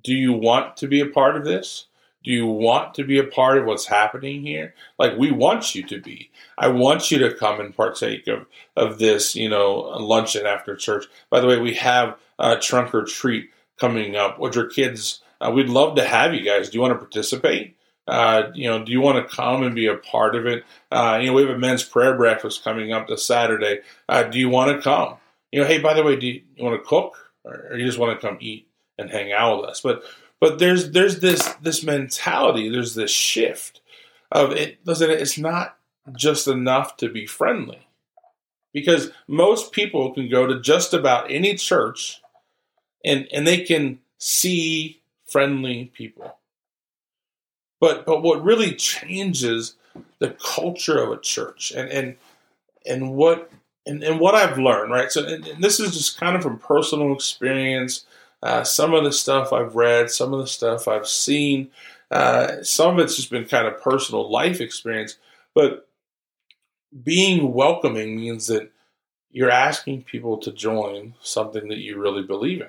Do 0.05 0.13
you 0.13 0.35
want 0.35 0.77
to 0.79 0.87
be 0.87 1.01
a 1.01 1.07
part 1.07 1.37
of 1.37 1.45
this? 1.45 1.87
Do 2.25 2.31
you 2.31 2.47
want 2.47 2.95
to 2.95 3.05
be 3.05 3.19
a 3.19 3.25
part 3.25 3.59
of 3.59 3.65
what's 3.65 3.87
happening 3.87 4.43
here? 4.43 4.75
Like 4.99 5.17
we 5.17 5.31
want 5.31 5.75
you 5.75 5.83
to 5.85 6.01
be. 6.01 6.31
I 6.57 6.69
want 6.69 7.11
you 7.11 7.19
to 7.19 7.35
come 7.35 7.61
and 7.61 7.77
partake 7.77 8.27
of 8.29 8.47
of 8.77 8.99
this, 8.99 9.35
you 9.35 9.49
know, 9.49 9.75
luncheon 9.99 10.47
after 10.47 10.77
church. 10.77 11.07
By 11.31 11.41
the 11.41 11.47
way, 11.47 11.59
we 11.59 11.75
have 11.75 12.17
a 12.39 12.57
trunk 12.57 12.95
or 12.95 13.05
treat 13.05 13.51
coming 13.79 14.17
up 14.17 14.39
with 14.39 14.55
your 14.55 14.67
kids. 14.67 15.21
Uh, 15.41 15.51
we'd 15.51 15.69
love 15.69 15.97
to 15.97 16.05
have 16.05 16.35
you 16.35 16.43
guys. 16.43 16.71
Do 16.71 16.79
you 16.79 16.83
want 16.83 16.95
to 16.95 16.99
participate? 16.99 17.77
Uh, 18.07 18.51
you 18.55 18.69
know, 18.69 18.85
do 18.85 18.93
you 18.93 19.01
want 19.01 19.17
to 19.17 19.35
come 19.35 19.63
and 19.63 19.75
be 19.75 19.87
a 19.87 19.97
part 19.97 20.35
of 20.35 20.47
it? 20.47 20.65
Uh, 20.91 21.19
you 21.21 21.29
know, 21.29 21.33
we 21.33 21.43
have 21.43 21.51
a 21.51 21.59
men's 21.59 21.85
prayer 21.85 22.17
breakfast 22.17 22.65
coming 22.65 22.93
up 22.93 23.07
this 23.07 23.27
Saturday. 23.27 23.81
Uh, 24.09 24.25
do 24.25 24.39
you 24.39 24.49
want 24.49 24.75
to 24.75 24.83
come? 24.83 25.17
You 25.53 25.61
know, 25.61 25.67
hey, 25.67 25.79
by 25.79 25.95
the 25.95 26.03
way, 26.03 26.17
do 26.17 26.27
you, 26.27 26.43
you 26.57 26.65
want 26.65 26.81
to 26.81 26.89
cook 26.89 27.17
or, 27.45 27.69
or 27.71 27.77
you 27.77 27.87
just 27.87 27.99
want 27.99 28.19
to 28.19 28.27
come 28.27 28.39
eat 28.41 28.69
and 28.99 29.11
hang 29.11 29.33
out 29.33 29.61
with 29.61 29.71
us? 29.71 29.81
But 29.81 30.03
but 30.43 30.59
there's 30.59 30.91
there's 30.91 31.21
this 31.21 31.55
this 31.63 31.85
mentality, 31.85 32.69
there's 32.69 32.97
this 32.97 33.13
shift 33.13 33.81
of 34.33 34.51
it. 34.53 34.81
Listen, 34.85 35.11
it's 35.11 35.39
not 35.39 35.79
just 36.17 36.49
enough 36.49 36.97
to 36.99 37.09
be 37.09 37.27
friendly, 37.27 37.87
because 38.75 39.13
most 39.29 39.73
people 39.73 40.13
can 40.13 40.29
go 40.29 40.47
to 40.49 40.61
just 40.61 40.93
about 40.93 41.31
any 41.31 41.55
church, 41.55 42.21
and 43.05 43.29
and 43.33 43.47
they 43.47 43.61
can 43.61 44.01
see 44.19 45.01
friendly 45.27 45.93
people 45.95 46.37
but 47.83 48.07
but 48.07 48.23
what 48.23 48.45
really 48.45 48.77
changes 48.77 49.75
the 50.21 50.31
culture 50.31 51.03
of 51.03 51.11
a 51.11 51.21
church 51.21 51.73
and 51.73 51.91
and 51.91 52.17
and 52.87 53.13
what 53.15 53.51
and, 53.85 54.05
and 54.05 54.21
what 54.21 54.37
I've 54.37 54.57
learned, 54.57 54.93
right? 54.93 55.11
So 55.11 55.27
and, 55.27 55.45
and 55.49 55.65
this 55.65 55.81
is 55.81 55.97
just 55.97 56.17
kind 56.17 56.37
of 56.37 56.45
from 56.45 56.61
personal 56.61 57.13
experience. 57.13 58.05
Uh, 58.43 58.65
some 58.65 58.93
of 58.93 59.05
the 59.05 59.13
stuff 59.13 59.53
I've 59.53 59.77
read, 59.77 60.11
some 60.11 60.33
of 60.35 60.41
the 60.41 60.47
stuff 60.47 60.89
I've 60.89 61.07
seen, 61.07 61.71
uh, 62.11 62.63
some 62.63 62.99
of 62.99 63.05
it's 63.05 63.17
just 63.17 63.31
been 63.31 63.47
kind 63.47 63.67
of 63.67 63.81
personal 63.81 64.31
life 64.31 64.61
experience. 64.61 65.17
But 65.55 65.89
being 67.03 67.53
welcoming 67.53 68.17
means 68.17 68.49
that 68.49 68.71
you're 69.31 69.51
asking 69.51 70.03
people 70.03 70.39
to 70.39 70.53
join 70.53 71.15
something 71.23 71.69
that 71.69 71.79
you 71.79 71.99
really 71.99 72.23
believe 72.23 72.61
in. 72.61 72.69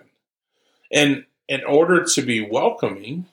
And 0.92 1.26
in 1.50 1.64
order 1.66 2.04
to 2.04 2.22
be 2.22 2.40
welcoming, 2.42 3.26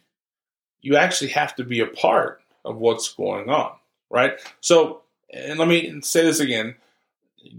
you 0.81 0.97
actually 0.97 1.31
have 1.31 1.55
to 1.57 1.65
be 1.65 1.81
a 1.81 1.87
part 1.87 2.43
of 2.65 2.79
what's 2.79 3.13
going 3.13 3.49
on, 3.49 3.73
right? 4.09 4.33
So, 4.61 5.03
and 5.33 5.59
let 5.59 5.69
me 5.69 6.01
say 6.01 6.23
this 6.23 6.41
again, 6.41 6.75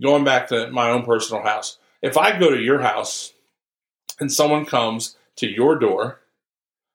going 0.01 0.23
back 0.23 0.49
to 0.49 0.69
my 0.71 0.89
own 0.89 1.03
personal 1.03 1.43
house. 1.43 1.77
If 2.01 2.17
I 2.17 2.37
go 2.37 2.49
to 2.49 2.59
your 2.59 2.81
house 2.81 3.33
and 4.21 4.31
someone 4.31 4.65
comes 4.65 5.17
to 5.37 5.47
your 5.47 5.77
door 5.77 6.21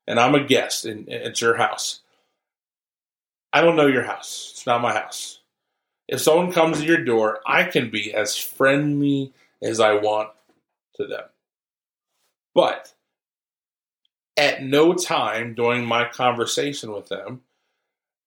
and 0.07 0.19
I'm 0.19 0.35
a 0.35 0.45
guest 0.45 0.87
and 0.87 1.09
it's 1.09 1.41
your 1.43 1.57
house, 1.57 2.01
I 3.53 3.61
don't 3.61 3.77
know 3.77 3.87
your 3.87 4.05
house. 4.05 4.53
It's 4.55 4.67
not 4.67 4.81
my 4.81 4.95
house. 4.95 5.41
If 6.09 6.21
someone 6.21 6.53
comes 6.53 6.79
to 6.79 6.87
your 6.87 7.05
door, 7.05 7.41
I 7.45 7.65
can 7.65 7.91
be 7.91 8.15
as 8.15 8.37
friendly 8.37 9.33
as 9.61 9.81
I 9.81 9.95
want 9.95 10.31
to 10.95 11.07
them. 11.07 11.25
But 12.55 12.95
at 14.37 14.63
no 14.63 14.95
time 14.95 15.55
during 15.55 15.85
my 15.85 16.09
conversation 16.09 16.93
with 16.93 17.09
them 17.09 17.43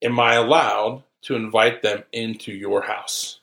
am 0.03 0.19
I 0.19 0.35
allowed 0.35 1.03
to 1.21 1.35
invite 1.35 1.81
them 1.81 2.03
into 2.11 2.51
your 2.51 2.81
house. 2.81 3.39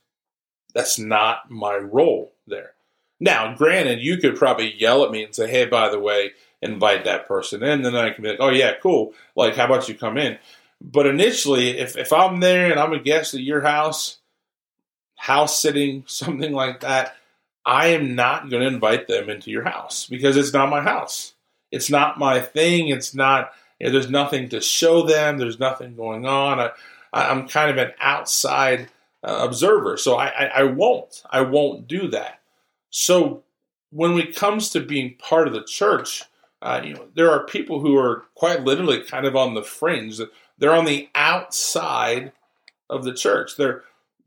That's 0.75 0.99
not 0.99 1.51
my 1.51 1.77
role 1.77 2.33
there. 2.47 2.76
Now, 3.19 3.55
granted, 3.55 4.01
you 4.01 4.19
could 4.19 4.37
probably 4.37 4.75
yell 4.75 5.05
at 5.05 5.11
me 5.11 5.25
and 5.25 5.35
say, 5.35 5.51
hey, 5.51 5.65
by 5.65 5.89
the 5.89 5.99
way, 5.99 6.33
invite 6.61 7.05
that 7.05 7.27
person 7.27 7.63
in. 7.63 7.83
Then 7.83 7.97
I 7.97 8.11
can 8.11 8.23
be 8.23 8.31
like, 8.31 8.41
oh, 8.41 8.51
yeah, 8.51 8.75
cool. 8.83 9.15
Like, 9.35 9.57
how 9.57 9.65
about 9.65 9.89
you 9.89 9.95
come 9.95 10.19
in? 10.19 10.39
But 10.81 11.07
initially, 11.07 11.79
if, 11.79 11.97
if 11.97 12.13
I'm 12.13 12.41
there 12.41 12.71
and 12.71 12.79
I'm 12.79 12.93
a 12.93 12.99
guest 12.99 13.35
at 13.35 13.41
your 13.41 13.63
house, 13.63 14.19
house 15.17 15.61
sitting, 15.61 16.05
something 16.07 16.53
like 16.53 16.81
that, 16.81 17.17
I 17.65 17.89
am 17.89 18.15
not 18.15 18.51
going 18.51 18.63
to 18.63 18.69
invite 18.69 19.09
them 19.09 19.29
into 19.29 19.51
your 19.51 19.65
house 19.65 20.07
because 20.07 20.37
it's 20.37 20.53
not 20.53 20.69
my 20.69 20.83
house 20.83 21.35
it's 21.71 21.91
not 21.91 22.19
my 22.19 22.41
thing. 22.41 22.89
It's 22.89 23.15
not. 23.15 23.53
You 23.79 23.87
know, 23.87 23.93
there's 23.93 24.11
nothing 24.11 24.49
to 24.51 24.61
show 24.61 25.07
them. 25.07 25.39
There's 25.39 25.59
nothing 25.59 25.97
going 25.97 26.27
on. 26.27 26.59
I, 26.59 26.71
I'm 27.13 27.47
kind 27.47 27.71
of 27.71 27.77
an 27.77 27.93
outside 28.01 28.89
uh, 29.23 29.41
observer, 29.43 29.97
so 29.97 30.17
I, 30.17 30.29
I, 30.29 30.45
I 30.47 30.63
won't. 30.65 31.23
I 31.29 31.43
won't 31.43 31.87
do 31.87 32.09
that. 32.09 32.41
So 32.99 33.45
when 33.91 34.19
it 34.19 34.37
comes 34.37 34.71
to 34.71 34.81
being 34.81 35.17
part 35.19 35.49
of 35.49 35.55
the 35.55 35.65
church, 35.65 36.25
uh, 36.63 36.81
you 36.85 36.95
know, 36.95 37.09
there 37.15 37.31
are 37.31 37.45
people 37.45 37.81
who 37.81 37.97
are 37.97 38.25
quite 38.35 38.63
literally 38.63 39.03
kind 39.03 39.27
of 39.27 39.37
on 39.37 39.55
the 39.55 39.63
fringe. 39.63 40.21
They're 40.59 40.75
on 40.75 40.87
the 40.87 41.09
outside 41.15 42.33
of 42.89 43.05
the 43.05 43.15
church. 43.15 43.57
They're 43.57 43.83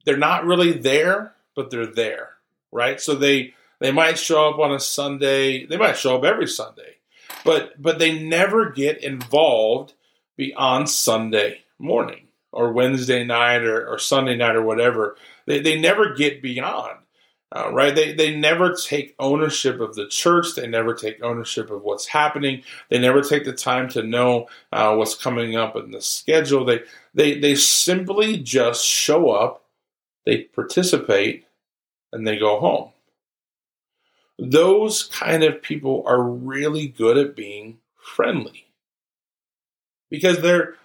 they're 0.06 0.18
not 0.18 0.46
really 0.46 0.74
there, 0.74 1.34
but 1.56 1.70
they're 1.70 1.86
there, 1.86 2.30
right? 2.72 3.02
So 3.02 3.16
they 3.16 3.54
they 3.80 3.92
might 3.92 4.20
show 4.20 4.50
up 4.50 4.60
on 4.60 4.72
a 4.72 4.80
Sunday. 4.80 5.66
They 5.66 5.78
might 5.78 5.98
show 5.98 6.18
up 6.18 6.24
every 6.24 6.48
Sunday 6.48 7.00
but 7.44 7.82
but 7.82 8.00
they 8.00 8.20
never 8.20 8.70
get 8.70 9.04
involved 9.04 9.94
beyond 10.36 10.90
Sunday 10.90 11.62
morning 11.78 12.28
or 12.52 12.72
Wednesday 12.72 13.24
night 13.24 13.64
or, 13.64 13.88
or 13.88 14.00
Sunday 14.00 14.36
night 14.36 14.56
or 14.56 14.64
whatever. 14.64 15.16
They 15.46 15.60
they 15.60 15.80
never 15.80 16.14
get 16.14 16.42
beyond. 16.42 17.00
Uh, 17.52 17.72
right? 17.72 17.96
They 17.96 18.14
they 18.14 18.36
never 18.36 18.76
take 18.76 19.16
ownership 19.18 19.80
of 19.80 19.96
the 19.96 20.08
church. 20.08 20.56
They 20.56 20.68
never 20.68 20.94
take 20.94 21.24
ownership 21.24 21.72
of 21.72 21.82
what's 21.82 22.06
happening. 22.06 22.62
They 22.90 23.00
never 23.00 23.22
take 23.22 23.44
the 23.44 23.54
time 23.54 23.90
to 23.90 24.04
know 24.04 24.50
uh, 24.72 24.96
what's 24.96 25.16
coming 25.16 25.56
up 25.56 25.76
in 25.76 25.90
the 25.90 26.02
schedule. 26.02 26.64
They 26.64 26.82
they 27.16 27.40
they 27.40 27.56
simply 27.56 28.38
just 28.38 28.86
show 28.86 29.32
up. 29.32 29.66
They 30.26 30.44
participate, 30.44 31.48
and 32.14 32.28
they 32.28 32.38
go 32.38 32.60
home 32.60 32.92
those 34.40 35.04
kind 35.04 35.44
of 35.44 35.62
people 35.62 36.04
are 36.08 36.22
really 36.24 36.88
good 36.88 37.18
at 37.18 37.36
being 37.36 37.78
friendly 37.98 38.68
because 40.10 40.42
they're 40.42 40.76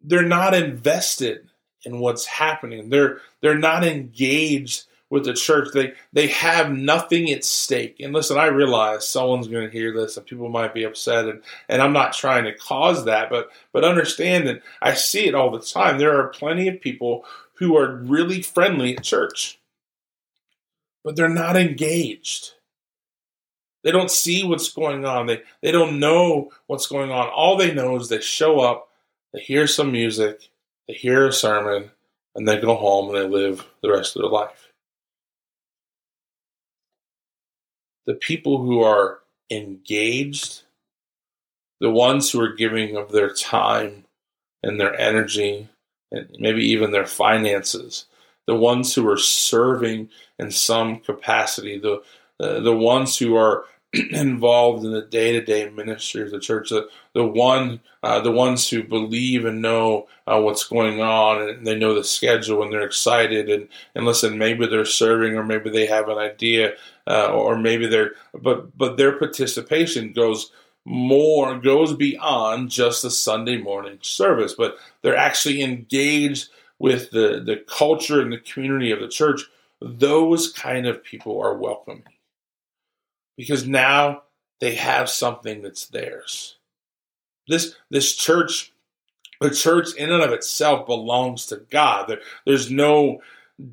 they're 0.00 0.22
not 0.22 0.54
invested 0.54 1.48
in 1.84 1.98
what's 1.98 2.24
happening 2.24 2.88
they're 2.88 3.18
they're 3.40 3.58
not 3.58 3.84
engaged 3.84 4.84
with 5.10 5.24
the 5.24 5.34
church 5.34 5.68
they 5.72 5.92
they 6.12 6.26
have 6.28 6.72
nothing 6.72 7.30
at 7.30 7.44
stake 7.44 8.00
and 8.00 8.12
listen 8.12 8.38
i 8.38 8.46
realize 8.46 9.06
someone's 9.06 9.48
going 9.48 9.64
to 9.68 9.76
hear 9.76 9.92
this 9.92 10.16
and 10.16 10.26
people 10.26 10.48
might 10.48 10.74
be 10.74 10.84
upset 10.84 11.28
and 11.28 11.42
and 11.68 11.82
i'm 11.82 11.92
not 11.92 12.12
trying 12.12 12.44
to 12.44 12.56
cause 12.56 13.04
that 13.04 13.30
but 13.30 13.50
but 13.72 13.84
understand 13.84 14.46
that 14.46 14.62
i 14.82 14.92
see 14.94 15.26
it 15.26 15.34
all 15.34 15.50
the 15.50 15.60
time 15.60 15.98
there 15.98 16.18
are 16.18 16.28
plenty 16.28 16.68
of 16.68 16.80
people 16.80 17.24
who 17.54 17.76
are 17.76 17.96
really 17.96 18.42
friendly 18.42 18.96
at 18.96 19.04
church 19.04 19.60
but 21.04 21.16
they're 21.16 21.28
not 21.28 21.56
engaged 21.56 22.54
they 23.84 23.92
don't 23.92 24.10
see 24.10 24.42
what's 24.42 24.72
going 24.72 25.04
on. 25.04 25.26
They 25.26 25.42
they 25.60 25.70
don't 25.70 26.00
know 26.00 26.50
what's 26.66 26.86
going 26.86 27.10
on. 27.12 27.28
All 27.28 27.56
they 27.56 27.72
know 27.72 27.96
is 27.96 28.08
they 28.08 28.20
show 28.20 28.60
up, 28.60 28.88
they 29.32 29.40
hear 29.40 29.66
some 29.66 29.92
music, 29.92 30.48
they 30.88 30.94
hear 30.94 31.28
a 31.28 31.32
sermon, 31.32 31.90
and 32.34 32.48
they 32.48 32.58
go 32.58 32.74
home 32.74 33.14
and 33.14 33.16
they 33.16 33.28
live 33.28 33.66
the 33.82 33.92
rest 33.92 34.16
of 34.16 34.22
their 34.22 34.30
life. 34.30 34.63
The 38.06 38.14
people 38.14 38.58
who 38.58 38.82
are 38.82 39.20
engaged, 39.50 40.62
the 41.80 41.90
ones 41.90 42.30
who 42.30 42.40
are 42.40 42.52
giving 42.52 42.96
of 42.96 43.12
their 43.12 43.32
time 43.32 44.04
and 44.62 44.80
their 44.80 44.98
energy 44.98 45.68
and 46.10 46.28
maybe 46.38 46.64
even 46.64 46.90
their 46.90 47.06
finances, 47.06 48.06
the 48.46 48.54
ones 48.54 48.94
who 48.94 49.08
are 49.08 49.18
serving 49.18 50.10
in 50.38 50.50
some 50.50 51.00
capacity, 51.00 51.78
the 51.78 52.02
the, 52.38 52.60
the 52.60 52.76
ones 52.76 53.16
who 53.16 53.36
are 53.36 53.64
involved 54.10 54.84
in 54.84 54.92
the 54.92 55.02
day 55.02 55.32
to 55.32 55.44
day 55.44 55.68
ministry 55.70 56.22
of 56.22 56.30
the 56.30 56.40
church, 56.40 56.70
the 56.70 56.88
the 57.12 57.24
one 57.24 57.80
uh, 58.02 58.20
the 58.20 58.30
ones 58.30 58.68
who 58.68 58.82
believe 58.82 59.44
and 59.44 59.62
know 59.62 60.06
uh, 60.26 60.40
what's 60.40 60.64
going 60.64 61.00
on 61.00 61.40
and 61.40 61.66
they 61.66 61.78
know 61.78 61.94
the 61.94 62.04
schedule 62.04 62.62
and 62.62 62.72
they're 62.72 62.86
excited 62.86 63.48
and 63.48 63.68
and 63.94 64.04
listen, 64.04 64.38
maybe 64.38 64.66
they're 64.66 64.84
serving 64.84 65.36
or 65.36 65.44
maybe 65.44 65.70
they 65.70 65.86
have 65.86 66.08
an 66.08 66.18
idea 66.18 66.74
uh, 67.06 67.28
or 67.28 67.56
maybe 67.56 67.86
they're 67.86 68.12
but 68.40 68.76
but 68.76 68.96
their 68.96 69.18
participation 69.18 70.12
goes 70.12 70.50
more 70.84 71.58
goes 71.58 71.94
beyond 71.94 72.70
just 72.70 73.02
the 73.02 73.10
Sunday 73.10 73.58
morning 73.58 73.98
service, 74.02 74.54
but 74.54 74.76
they're 75.02 75.16
actually 75.16 75.62
engaged 75.62 76.48
with 76.78 77.10
the 77.10 77.42
the 77.44 77.62
culture 77.68 78.20
and 78.20 78.32
the 78.32 78.38
community 78.38 78.90
of 78.90 79.00
the 79.00 79.08
church. 79.08 79.42
Those 79.80 80.52
kind 80.52 80.86
of 80.86 81.04
people 81.04 81.40
are 81.40 81.56
welcoming 81.56 82.04
because 83.36 83.66
now 83.66 84.22
they 84.60 84.74
have 84.74 85.08
something 85.08 85.62
that's 85.62 85.86
theirs. 85.86 86.56
This 87.48 87.74
this 87.90 88.14
church, 88.14 88.72
the 89.40 89.50
church 89.50 89.94
in 89.96 90.10
and 90.10 90.22
of 90.22 90.32
itself 90.32 90.86
belongs 90.86 91.46
to 91.46 91.56
God. 91.70 92.08
There, 92.08 92.20
there's 92.46 92.70
no 92.70 93.20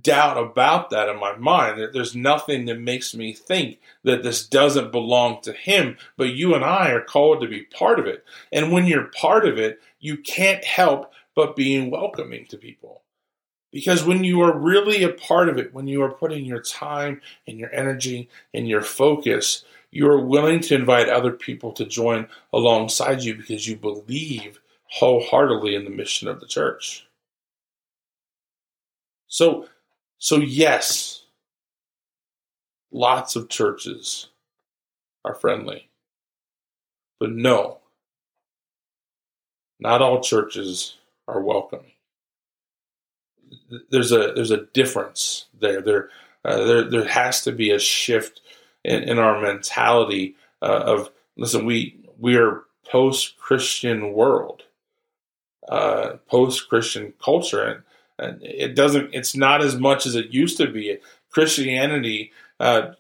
doubt 0.02 0.38
about 0.38 0.90
that 0.92 1.10
in 1.10 1.20
my 1.20 1.36
mind. 1.38 1.82
There's 1.94 2.16
nothing 2.16 2.66
that 2.66 2.80
makes 2.80 3.16
me 3.16 3.34
think 3.34 3.80
that 4.04 4.22
this 4.22 4.46
doesn't 4.48 4.92
belong 4.92 5.42
to 5.42 5.54
him, 5.54 5.98
but 6.18 6.30
you 6.30 6.54
and 6.54 6.64
I 6.64 6.92
are 6.92 7.02
called 7.02 7.42
to 7.42 7.48
be 7.48 7.64
part 7.64 8.00
of 8.00 8.06
it. 8.06 8.24
And 8.52 8.72
when 8.72 8.86
you're 8.86 9.08
part 9.08 9.48
of 9.48 9.58
it, 9.58 9.80
you 10.00 10.18
can't 10.18 10.64
help 10.64 11.14
but 11.36 11.56
being 11.56 11.90
welcoming 11.90 12.46
to 12.48 12.58
people. 12.58 13.02
Because 13.72 14.04
when 14.04 14.24
you 14.24 14.42
are 14.42 14.58
really 14.58 15.04
a 15.04 15.10
part 15.10 15.48
of 15.48 15.58
it, 15.58 15.74
when 15.74 15.88
you 15.88 16.04
are 16.04 16.12
putting 16.12 16.44
your 16.46 16.62
time 16.62 17.22
and 17.48 17.58
your 17.58 17.74
energy 17.74 18.30
and 18.54 18.68
your 18.68 18.82
focus, 18.82 19.64
you 19.92 20.08
are 20.10 20.20
willing 20.20 20.60
to 20.62 20.76
invite 20.76 21.10
other 21.10 21.32
people 21.32 21.72
to 21.74 21.86
join 21.86 22.28
alongside 22.52 23.24
you 23.24 23.36
because 23.36 23.68
you 23.68 23.78
believe 23.78 24.60
wholeheartedly 24.92 25.74
in 25.76 25.86
the 25.86 25.90
mission 25.90 26.28
of 26.28 26.40
the 26.40 26.48
church. 26.48 27.08
So, 29.28 29.68
so 30.18 30.38
yes, 30.38 31.24
lots 32.92 33.38
of 33.38 33.48
churches 33.48 34.28
are 35.24 35.36
friendly. 35.36 35.90
But 37.20 37.32
no, 37.32 37.78
not 39.80 40.02
all 40.02 40.22
churches 40.22 40.98
are 41.28 41.42
welcoming. 41.42 41.92
There's 43.90 44.12
a 44.12 44.34
there's 44.34 44.52
a 44.52 44.66
difference 44.74 45.46
there. 45.60 45.82
There 45.82 46.10
uh, 46.44 46.64
there 46.64 46.90
there 46.90 47.08
has 47.08 47.42
to 47.44 47.52
be 47.52 47.72
a 47.72 47.80
shift 47.80 48.42
in, 48.84 49.04
in 49.04 49.20
our 49.20 49.42
mentality 49.42 50.36
uh, 50.62 50.84
of 50.86 51.12
listen. 51.38 51.66
We 51.66 51.98
we 52.20 52.36
are 52.38 52.64
post 52.90 53.38
Christian 53.38 54.14
world, 54.14 54.64
uh, 55.70 56.18
post 56.28 56.70
Christian 56.70 57.14
culture, 57.24 57.64
and 57.64 57.84
and 58.20 58.44
it 58.44 58.76
doesn't. 58.76 59.14
It's 59.14 59.36
not 59.36 59.62
as 59.62 59.76
much 59.76 60.06
as 60.06 60.16
it 60.16 60.32
used 60.32 60.58
to 60.58 60.68
be. 60.68 60.98
Christianity. 61.30 62.32
Uh, 62.60 62.92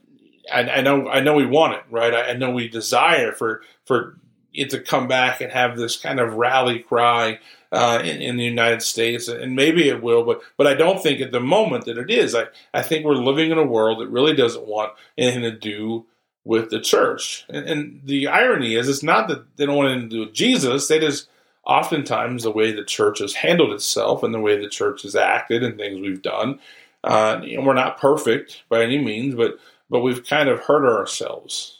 I, 0.51 0.61
I, 0.61 0.81
know. 0.81 1.07
I 1.07 1.19
know 1.19 1.35
we 1.35 1.45
want 1.45 1.73
it, 1.73 1.83
right? 1.91 2.13
I, 2.13 2.29
I, 2.29 2.33
know 2.33 2.49
we 2.49 2.67
desire 2.67 3.31
for 3.31 3.61
for 3.85 4.17
it 4.53 4.71
to 4.71 4.79
come 4.79 5.07
back 5.07 5.39
and 5.39 5.51
have 5.51 5.77
this 5.77 5.97
kind 5.97 6.19
of 6.19 6.33
rally 6.33 6.79
cry 6.79 7.39
uh, 7.71 8.01
in, 8.03 8.21
in, 8.21 8.35
the 8.35 8.43
United 8.43 8.81
States, 8.81 9.27
and 9.27 9.55
maybe 9.55 9.87
it 9.87 10.03
will, 10.03 10.23
but 10.23 10.41
but 10.57 10.67
I 10.67 10.73
don't 10.73 11.01
think 11.01 11.21
at 11.21 11.31
the 11.31 11.39
moment 11.39 11.85
that 11.85 11.97
it 11.97 12.09
is. 12.09 12.35
I 12.35 12.45
I 12.73 12.81
think 12.81 13.05
we're 13.05 13.15
living 13.15 13.51
in 13.51 13.57
a 13.57 13.65
world 13.65 13.99
that 13.99 14.09
really 14.09 14.35
doesn't 14.35 14.67
want 14.67 14.93
anything 15.17 15.43
to 15.43 15.51
do 15.51 16.05
with 16.43 16.69
the 16.69 16.81
church, 16.81 17.45
and, 17.49 17.67
and 17.67 18.01
the 18.03 18.27
irony 18.27 18.75
is, 18.75 18.89
it's 18.89 19.03
not 19.03 19.27
that 19.29 19.55
they 19.55 19.65
don't 19.65 19.77
want 19.77 19.89
anything 19.89 20.09
to 20.09 20.15
do 20.15 20.25
with 20.25 20.33
Jesus. 20.33 20.87
They 20.87 20.99
just 20.99 21.29
oftentimes 21.65 22.43
the 22.43 22.51
way 22.51 22.71
the 22.71 22.83
church 22.83 23.19
has 23.19 23.33
handled 23.33 23.71
itself 23.71 24.23
and 24.23 24.33
the 24.33 24.39
way 24.39 24.59
the 24.59 24.69
church 24.69 25.03
has 25.03 25.15
acted 25.15 25.63
and 25.63 25.77
things 25.77 25.99
we've 25.99 26.21
done. 26.21 26.59
Uh, 27.03 27.41
we're 27.59 27.73
not 27.73 27.99
perfect 27.99 28.63
by 28.69 28.83
any 28.83 28.97
means, 28.97 29.35
but 29.35 29.57
but 29.89 30.01
we've 30.01 30.25
kind 30.25 30.49
of 30.49 30.59
hurt 30.61 30.85
ourselves. 30.85 31.79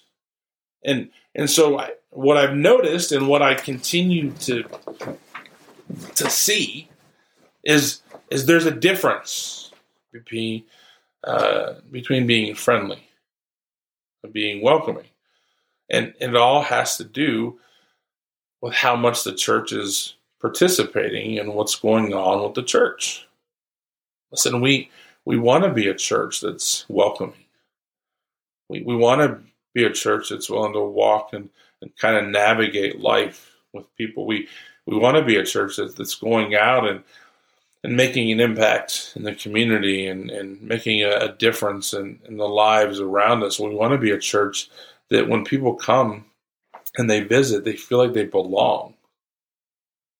And 0.83 1.10
and 1.36 1.50
so 1.50 1.79
I, 1.79 1.91
what 2.10 2.38
I've 2.38 2.55
noticed 2.55 3.12
and 3.12 3.27
what 3.27 3.41
I 3.41 3.53
continue 3.53 4.31
to 4.31 4.63
to 6.15 6.29
see 6.29 6.89
is 7.63 8.01
is 8.29 8.45
there's 8.45 8.65
a 8.65 8.71
difference 8.71 9.71
between 10.12 10.63
uh, 11.24 11.75
between 11.91 12.25
being 12.27 12.55
friendly 12.55 13.07
and 14.24 14.33
being 14.33 14.62
welcoming, 14.62 15.07
and, 15.89 16.13
and 16.19 16.36
it 16.36 16.38
all 16.38 16.62
has 16.62 16.98
to 16.98 17.03
do 17.03 17.60
with 18.62 18.74
how 18.74 18.95
much 18.95 19.24
the 19.24 19.33
church 19.33 19.71
is 19.71 20.15
participating 20.39 21.39
and 21.39 21.53
what's 21.53 21.75
going 21.75 22.13
on 22.13 22.43
with 22.43 22.55
the 22.55 22.63
church. 22.63 23.27
Listen, 24.31 24.62
we 24.62 24.89
we 25.25 25.38
want 25.38 25.63
to 25.63 25.71
be 25.71 25.88
a 25.88 25.93
church 25.93 26.41
that's 26.41 26.86
welcoming. 26.89 27.45
We 28.69 28.81
we 28.81 28.95
want 28.95 29.21
to 29.21 29.39
be 29.74 29.83
a 29.83 29.91
church 29.91 30.29
that's 30.29 30.50
willing 30.50 30.74
to 30.74 30.81
walk 30.81 31.33
and, 31.33 31.50
and 31.81 31.95
kind 31.98 32.17
of 32.17 32.31
navigate 32.31 33.00
life 33.00 33.55
with 33.74 33.93
people. 33.95 34.25
We 34.25 34.48
we 34.91 34.98
want 34.98 35.15
to 35.15 35.24
be 35.24 35.38
a 35.38 35.45
church 35.45 35.77
that, 35.77 35.95
that's 35.95 36.15
going 36.15 36.53
out 36.53 36.88
and 36.88 37.03
and 37.83 37.98
making 37.98 38.31
an 38.31 38.39
impact 38.39 39.13
in 39.15 39.24
the 39.24 39.33
community 39.33 40.05
and, 40.05 40.29
and 40.29 40.62
making 40.62 41.01
a, 41.03 41.10
a 41.10 41.31
difference 41.31 41.93
in, 41.93 42.19
in 42.25 42.38
the 42.38 42.48
lives 42.48 43.00
around 43.00 43.41
us. 43.41 43.60
We 43.60 43.74
want 43.74 43.93
to 43.93 43.98
be 43.98 44.12
a 44.12 44.19
church 44.19 44.69
that 45.10 45.27
when 45.27 45.43
people 45.43 45.74
come 45.74 46.25
and 46.95 47.10
they 47.10 47.21
visit, 47.21 47.63
they 47.63 47.75
feel 47.75 47.97
like 47.97 48.13
they 48.13 48.25
belong. 48.25 48.93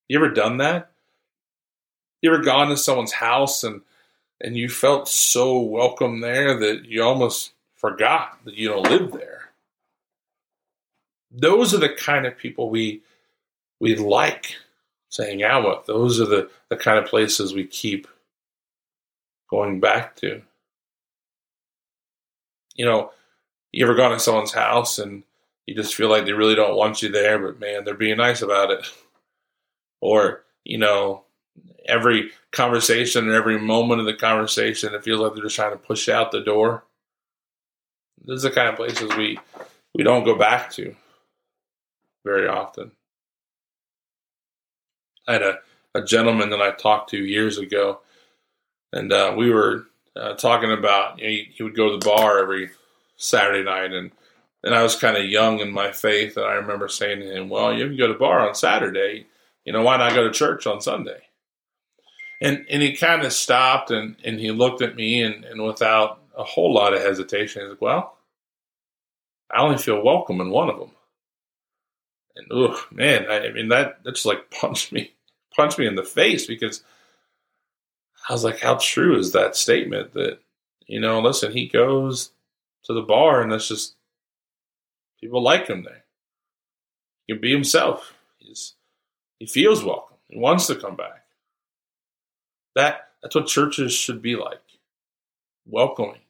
You 0.08 0.18
ever 0.18 0.30
done 0.30 0.58
that? 0.58 0.90
You 2.24 2.34
ever 2.34 2.42
gone 2.42 2.70
to 2.70 2.78
someone's 2.78 3.14
house 3.14 3.64
and 3.64 3.82
and 4.44 4.58
you 4.58 4.70
felt 4.70 5.08
so 5.08 5.60
welcome 5.60 6.22
there 6.22 6.58
that 6.58 6.86
you 6.86 7.04
almost 7.04 7.52
forgot 7.76 8.40
that 8.46 8.56
you 8.56 8.70
don't 8.70 8.90
live 8.90 9.12
there? 9.12 9.52
Those 11.30 11.76
are 11.76 11.80
the 11.80 11.90
kind 11.90 12.26
of 12.26 12.38
people 12.38 12.72
we 12.72 13.04
we 13.82 13.96
like 13.96 14.56
to 15.10 15.26
hang 15.26 15.44
out 15.44 15.68
with. 15.68 15.88
Those 15.88 16.22
are 16.22 16.26
the, 16.26 16.50
the 16.70 16.78
kind 16.78 17.00
of 17.00 17.10
places 17.10 17.54
we 17.54 17.66
keep 17.66 18.08
going 19.50 19.80
back 19.80 20.16
to. 20.18 20.42
You 22.76 22.86
know, 22.86 23.12
you 23.72 23.84
ever 23.84 23.96
gone 23.96 24.12
to 24.12 24.20
someone's 24.20 24.54
house 24.54 25.00
and 25.00 25.24
you 25.66 25.74
just 25.74 25.96
feel 25.96 26.10
like 26.10 26.26
they 26.26 26.32
really 26.32 26.56
don't 26.56 26.78
want 26.78 27.02
you 27.02 27.10
there, 27.10 27.40
but 27.40 27.60
man, 27.60 27.84
they're 27.84 27.96
being 27.96 28.18
nice 28.18 28.42
about 28.42 28.72
it. 28.72 28.86
Or, 30.04 30.42
you 30.64 30.80
know, 30.80 31.26
every 31.86 32.32
conversation 32.52 33.26
and 33.26 33.36
every 33.36 33.60
moment 33.60 34.00
of 34.00 34.08
the 34.08 34.16
conversation, 34.16 34.96
it 34.96 35.04
feels 35.04 35.20
like 35.20 35.36
they're 35.36 35.44
just 35.44 35.56
trying 35.56 35.74
to 35.74 35.78
push 35.78 36.10
out 36.10 36.32
the 36.32 36.42
door. 36.42 36.86
This 38.26 38.38
is 38.38 38.42
the 38.42 38.50
kind 38.50 38.70
of 38.70 38.78
places 38.78 39.16
we 39.16 39.38
we 39.94 40.02
don't 40.02 40.24
go 40.24 40.36
back 40.36 40.72
to 40.72 40.96
very 42.26 42.48
often. 42.48 42.94
I 45.32 45.36
had 45.36 45.44
a, 45.44 45.60
a 45.96 46.02
gentleman 46.04 46.50
that 46.50 46.62
I 46.62 46.72
talked 46.72 47.12
to 47.12 47.18
years 47.18 47.58
ago, 47.58 48.02
and 48.92 49.14
uh, 49.14 49.34
we 49.38 49.50
were 49.50 49.86
uh, 50.16 50.34
talking 50.34 50.72
about 50.72 51.20
you 51.20 51.24
know, 51.24 51.30
he, 51.30 51.52
he 51.54 51.64
would 51.64 51.76
go 51.76 51.90
to 51.90 51.98
the 51.98 52.06
bar 52.06 52.40
every 52.40 52.72
Saturday 53.16 53.64
night, 53.64 53.94
and 53.94 54.12
and 54.64 54.76
I 54.76 54.84
was 54.84 54.96
kind 54.96 55.16
of 55.16 55.24
young 55.24 55.60
in 55.60 55.72
my 55.72 55.94
faith, 55.94 56.36
and 56.36 56.46
I 56.46 56.54
remember 56.54 56.90
saying 56.90 57.22
to 57.22 57.32
him, 57.32 57.48
"Well, 57.48 57.74
you 57.74 57.88
can 57.88 57.98
go 57.98 58.08
to 58.08 58.20
bar 58.20 58.46
on 58.46 58.56
Saturday. 58.56 59.28
You 59.64 59.72
know, 59.72 59.84
why 59.84 59.96
not 59.96 60.14
go 60.14 60.24
to 60.24 60.32
church 60.32 60.68
on 60.68 60.82
Sunday?" 60.82 61.22
And 62.42 62.66
and 62.70 62.82
he 62.82 62.94
kind 62.98 63.24
of 63.24 63.32
stopped 63.32 63.90
and 63.90 64.18
and 64.26 64.38
he 64.38 64.52
looked 64.52 64.82
at 64.82 64.98
me, 64.98 65.22
and 65.22 65.46
and 65.46 65.64
without 65.64 66.20
a 66.38 66.44
whole 66.44 66.74
lot 66.74 66.94
of 66.94 67.02
hesitation, 67.02 67.62
he's 67.62 67.70
like, 67.70 67.82
"Well, 67.82 68.18
I 69.50 69.62
only 69.62 69.78
feel 69.78 70.04
welcome 70.04 70.42
in 70.42 70.50
one 70.50 70.70
of 70.70 70.78
them." 70.78 70.92
And 72.36 72.48
oh 72.52 72.84
man, 72.92 73.28
I, 73.30 73.48
I 73.48 73.52
mean 73.54 73.70
that 73.70 74.04
that 74.04 74.16
just 74.16 74.26
like 74.26 74.52
punched 74.60 74.92
me 74.92 75.14
punched 75.56 75.80
me 75.80 75.88
in 75.88 75.96
the 75.96 76.04
face 76.04 76.48
because 76.48 76.84
I 78.30 78.34
was 78.34 78.44
like, 78.44 78.60
"How 78.60 78.76
true 78.76 79.18
is 79.18 79.32
that 79.32 79.56
statement?" 79.56 80.14
That 80.14 80.40
you 80.88 81.00
know, 81.00 81.22
listen, 81.22 81.52
he 81.52 81.68
goes 81.68 82.32
to 82.84 82.94
the 82.94 83.02
bar, 83.02 83.42
and 83.42 83.52
that's 83.52 83.68
just 83.68 83.96
People 85.22 85.44
like 85.44 85.68
him 85.68 85.84
there. 85.84 86.04
He 87.28 87.34
can 87.34 87.42
be 87.42 87.52
himself. 87.52 88.14
He's 88.40 88.74
he 89.40 89.46
feels 89.46 89.84
welcome. 89.84 90.18
He 90.28 90.40
wants 90.40 90.68
to 90.68 90.76
come 90.76 90.96
back. 90.96 91.26
That 92.76 93.10
that's 93.22 93.36
what 93.36 93.48
churches 93.48 93.94
should 93.94 94.22
be 94.22 94.36
like. 94.36 94.62
Welcoming. 95.66 96.22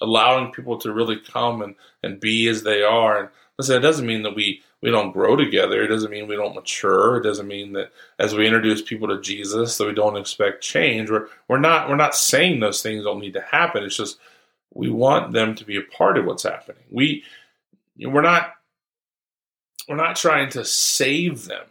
Allowing 0.00 0.52
people 0.52 0.78
to 0.78 0.92
really 0.92 1.18
come 1.18 1.62
and, 1.62 1.74
and 2.02 2.20
be 2.20 2.46
as 2.48 2.62
they 2.62 2.82
are. 2.82 3.18
And 3.18 3.28
listen, 3.58 3.76
it 3.76 3.80
doesn't 3.80 4.06
mean 4.06 4.22
that 4.22 4.34
we, 4.36 4.62
we 4.82 4.90
don't 4.90 5.12
grow 5.12 5.36
together. 5.36 5.82
It 5.82 5.88
doesn't 5.88 6.10
mean 6.10 6.28
we 6.28 6.36
don't 6.36 6.54
mature. 6.54 7.16
It 7.16 7.22
doesn't 7.22 7.48
mean 7.48 7.72
that 7.72 7.90
as 8.18 8.34
we 8.34 8.46
introduce 8.46 8.82
people 8.82 9.08
to 9.08 9.20
Jesus 9.20 9.78
that 9.78 9.86
we 9.86 9.94
don't 9.94 10.16
expect 10.16 10.62
change. 10.62 11.10
We're 11.10 11.28
we're 11.48 11.58
not 11.58 11.88
we're 11.88 11.96
not 11.96 12.14
saying 12.14 12.60
those 12.60 12.82
things 12.82 13.04
don't 13.04 13.20
need 13.20 13.34
to 13.34 13.40
happen. 13.40 13.82
It's 13.82 13.96
just 13.96 14.18
we 14.74 14.90
want 14.90 15.32
them 15.32 15.54
to 15.54 15.64
be 15.64 15.76
a 15.76 15.82
part 15.82 16.18
of 16.18 16.26
what's 16.26 16.42
happening. 16.42 16.82
We 16.90 17.24
we're 17.98 18.20
not 18.20 18.54
we're 19.88 19.96
not 19.96 20.16
trying 20.16 20.50
to 20.50 20.64
save 20.64 21.46
them. 21.46 21.64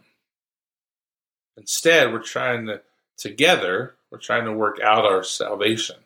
Instead, 1.56 2.12
we're 2.12 2.18
trying 2.18 2.66
to 2.66 2.80
together, 3.16 3.94
we're 4.10 4.18
trying 4.18 4.44
to 4.44 4.52
work 4.52 4.80
out 4.80 5.04
our 5.04 5.22
salvation. 5.22 5.96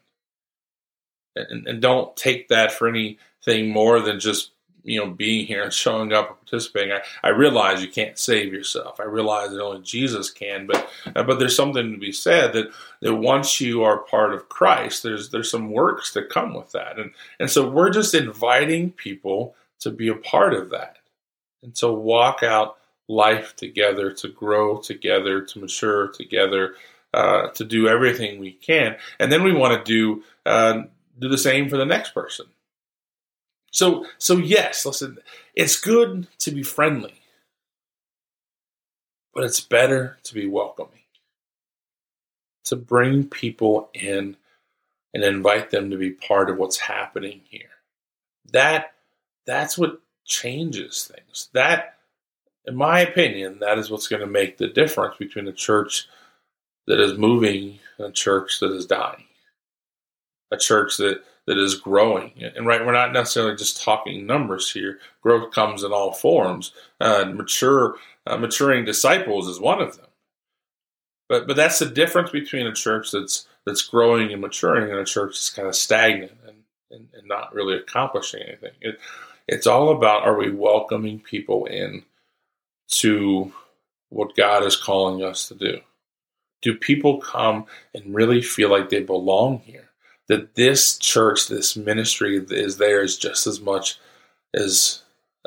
And, 1.36 1.66
and 1.66 1.80
don't 1.80 2.16
take 2.16 2.48
that 2.48 2.72
for 2.72 2.88
anything 2.88 3.70
more 3.70 4.00
than 4.00 4.20
just 4.20 4.50
you 4.88 4.98
know 4.98 5.10
being 5.10 5.46
here 5.46 5.62
and 5.62 5.72
showing 5.72 6.12
up 6.12 6.28
and 6.28 6.38
participating. 6.38 6.92
I, 6.92 7.28
I 7.28 7.30
realize 7.30 7.82
you 7.82 7.88
can't 7.88 8.18
save 8.18 8.52
yourself. 8.52 9.00
I 9.00 9.04
realize 9.04 9.50
that 9.50 9.62
only 9.62 9.82
Jesus 9.82 10.30
can, 10.30 10.66
but 10.66 10.88
uh, 11.14 11.22
but 11.22 11.38
there's 11.38 11.56
something 11.56 11.92
to 11.92 11.98
be 11.98 12.12
said 12.12 12.52
that 12.54 12.70
that 13.00 13.14
once 13.14 13.60
you 13.60 13.82
are 13.84 13.98
part 13.98 14.32
of 14.32 14.48
Christ, 14.48 15.02
there's 15.02 15.30
there's 15.30 15.50
some 15.50 15.70
works 15.70 16.12
that 16.14 16.30
come 16.30 16.54
with 16.54 16.72
that, 16.72 16.98
and 16.98 17.12
and 17.38 17.50
so 17.50 17.68
we're 17.68 17.90
just 17.90 18.14
inviting 18.14 18.90
people 18.92 19.54
to 19.80 19.90
be 19.90 20.08
a 20.08 20.14
part 20.14 20.54
of 20.54 20.70
that 20.70 20.98
and 21.62 21.74
to 21.76 21.88
walk 21.88 22.42
out 22.42 22.78
life 23.08 23.56
together, 23.56 24.12
to 24.12 24.28
grow 24.28 24.78
together, 24.78 25.40
to 25.40 25.58
mature 25.60 26.08
together, 26.08 26.74
uh, 27.14 27.48
to 27.48 27.64
do 27.64 27.88
everything 27.88 28.38
we 28.38 28.52
can, 28.52 28.96
and 29.18 29.30
then 29.32 29.42
we 29.42 29.52
want 29.52 29.84
to 29.84 29.92
do 29.92 30.22
uh, 30.46 30.82
do 31.18 31.28
the 31.28 31.38
same 31.38 31.68
for 31.68 31.76
the 31.76 31.86
next 31.86 32.14
person. 32.14 32.46
So, 33.78 34.06
so 34.18 34.38
yes, 34.38 34.84
listen, 34.84 35.18
it's 35.54 35.76
good 35.76 36.26
to 36.40 36.50
be 36.50 36.64
friendly, 36.64 37.14
but 39.32 39.44
it's 39.44 39.60
better 39.60 40.18
to 40.24 40.34
be 40.34 40.48
welcoming. 40.48 41.04
To 42.64 42.74
bring 42.74 43.28
people 43.28 43.88
in 43.94 44.36
and 45.14 45.22
invite 45.22 45.70
them 45.70 45.90
to 45.90 45.96
be 45.96 46.10
part 46.10 46.50
of 46.50 46.56
what's 46.56 46.78
happening 46.78 47.42
here. 47.48 47.70
That 48.52 48.94
that's 49.46 49.78
what 49.78 50.00
changes 50.24 51.04
things. 51.04 51.48
That 51.52 51.98
in 52.66 52.74
my 52.74 52.98
opinion, 52.98 53.60
that 53.60 53.78
is 53.78 53.92
what's 53.92 54.08
going 54.08 54.22
to 54.22 54.26
make 54.26 54.58
the 54.58 54.66
difference 54.66 55.18
between 55.18 55.46
a 55.46 55.52
church 55.52 56.08
that 56.88 56.98
is 56.98 57.16
moving 57.16 57.78
and 57.98 58.08
a 58.08 58.12
church 58.12 58.58
that 58.58 58.72
is 58.72 58.86
dying. 58.86 59.26
A 60.50 60.56
church 60.56 60.96
that 60.96 61.22
that 61.48 61.56
is 61.56 61.76
growing. 61.76 62.30
And 62.54 62.66
right, 62.66 62.84
we're 62.84 62.92
not 62.92 63.14
necessarily 63.14 63.56
just 63.56 63.82
talking 63.82 64.26
numbers 64.26 64.70
here. 64.70 64.98
Growth 65.22 65.50
comes 65.50 65.82
in 65.82 65.92
all 65.92 66.12
forms. 66.12 66.72
Uh, 67.00 67.24
mature, 67.34 67.96
uh, 68.26 68.36
maturing 68.36 68.84
disciples 68.84 69.48
is 69.48 69.58
one 69.58 69.80
of 69.80 69.96
them. 69.96 70.04
But 71.26 71.46
but 71.46 71.56
that's 71.56 71.78
the 71.78 71.86
difference 71.86 72.30
between 72.30 72.66
a 72.66 72.74
church 72.74 73.12
that's 73.12 73.46
that's 73.64 73.80
growing 73.80 74.30
and 74.30 74.42
maturing 74.42 74.90
and 74.90 75.00
a 75.00 75.06
church 75.06 75.36
that's 75.36 75.48
kind 75.48 75.66
of 75.66 75.74
stagnant 75.74 76.32
and, 76.46 76.58
and, 76.90 77.08
and 77.14 77.26
not 77.26 77.54
really 77.54 77.76
accomplishing 77.76 78.42
anything. 78.42 78.72
It, 78.82 79.00
it's 79.46 79.66
all 79.66 79.88
about 79.88 80.24
are 80.24 80.36
we 80.36 80.50
welcoming 80.50 81.18
people 81.18 81.64
in 81.64 82.04
to 82.88 83.50
what 84.10 84.36
God 84.36 84.64
is 84.64 84.76
calling 84.76 85.24
us 85.24 85.48
to 85.48 85.54
do? 85.54 85.80
Do 86.60 86.74
people 86.74 87.22
come 87.22 87.64
and 87.94 88.14
really 88.14 88.42
feel 88.42 88.68
like 88.68 88.90
they 88.90 89.02
belong 89.02 89.60
here? 89.60 89.87
That 90.28 90.54
this 90.54 90.98
church, 90.98 91.48
this 91.48 91.76
ministry 91.76 92.44
is 92.50 92.76
theirs 92.76 93.18
just 93.18 93.46
as 93.46 93.60
much 93.60 93.98
as 94.54 95.02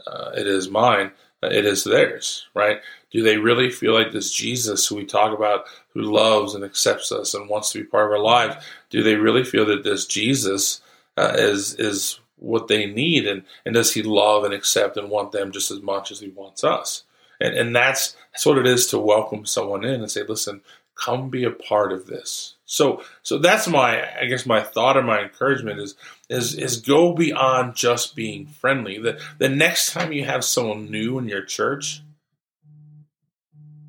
uh, 0.08 0.32
it 0.36 0.48
is 0.48 0.70
mine. 0.70 1.12
It 1.44 1.66
is 1.66 1.84
theirs, 1.84 2.48
right? 2.54 2.82
Do 3.10 3.24
they 3.24 3.38
really 3.38 3.72
feel 3.72 3.94
like 3.94 4.12
this 4.12 4.32
Jesus 4.32 4.88
who 4.88 4.96
we 4.96 5.06
talk 5.06 5.36
about, 5.36 5.66
who 5.94 6.02
loves 6.02 6.54
and 6.54 6.64
accepts 6.64 7.12
us 7.12 7.34
and 7.34 7.50
wants 7.50 7.72
to 7.72 7.80
be 7.80 7.86
part 7.86 8.06
of 8.06 8.12
our 8.12 8.20
lives, 8.20 8.64
do 8.90 9.02
they 9.02 9.16
really 9.16 9.44
feel 9.44 9.66
that 9.66 9.84
this 9.84 10.06
Jesus 10.06 10.82
uh, 11.18 11.34
is 11.36 11.74
is 11.76 12.20
what 12.38 12.68
they 12.68 12.86
need, 12.86 13.28
and 13.28 13.44
and 13.66 13.74
does 13.74 13.94
he 13.94 14.04
love 14.04 14.44
and 14.44 14.54
accept 14.54 14.98
and 14.98 15.10
want 15.10 15.32
them 15.32 15.52
just 15.52 15.72
as 15.72 15.82
much 15.82 16.12
as 16.12 16.20
he 16.20 16.30
wants 16.30 16.64
us? 16.64 17.04
And 17.40 17.56
and 17.56 17.76
that's 17.76 18.16
that's 18.32 18.46
what 18.46 18.60
it 18.60 18.68
is 18.68 18.88
to 18.88 19.00
welcome 19.00 19.46
someone 19.46 19.84
in 19.84 20.02
and 20.02 20.12
say, 20.12 20.24
listen, 20.24 20.62
come 20.96 21.30
be 21.30 21.44
a 21.44 21.52
part 21.52 21.92
of 21.92 22.08
this. 22.08 22.56
So 22.66 23.04
so 23.24 23.38
that's 23.38 23.68
my 23.68 24.08
I 24.20 24.26
guess 24.26 24.46
my 24.46 24.62
thought 24.62 24.98
or 24.98 25.04
my 25.04 25.22
encouragement 25.22 25.80
is 25.80 25.96
is 26.30 26.56
is 26.56 26.78
go 26.78 27.14
beyond 27.14 27.76
just 27.76 28.16
being 28.16 28.46
friendly. 28.48 28.98
The 29.00 29.20
the 29.38 29.50
next 29.50 29.92
time 29.92 30.14
you 30.14 30.26
have 30.26 30.44
someone 30.44 30.90
new 30.90 31.18
in 31.18 31.28
your 31.28 31.44
church, 31.44 32.02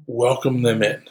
welcome 0.06 0.62
them 0.62 0.82
in. 0.82 1.02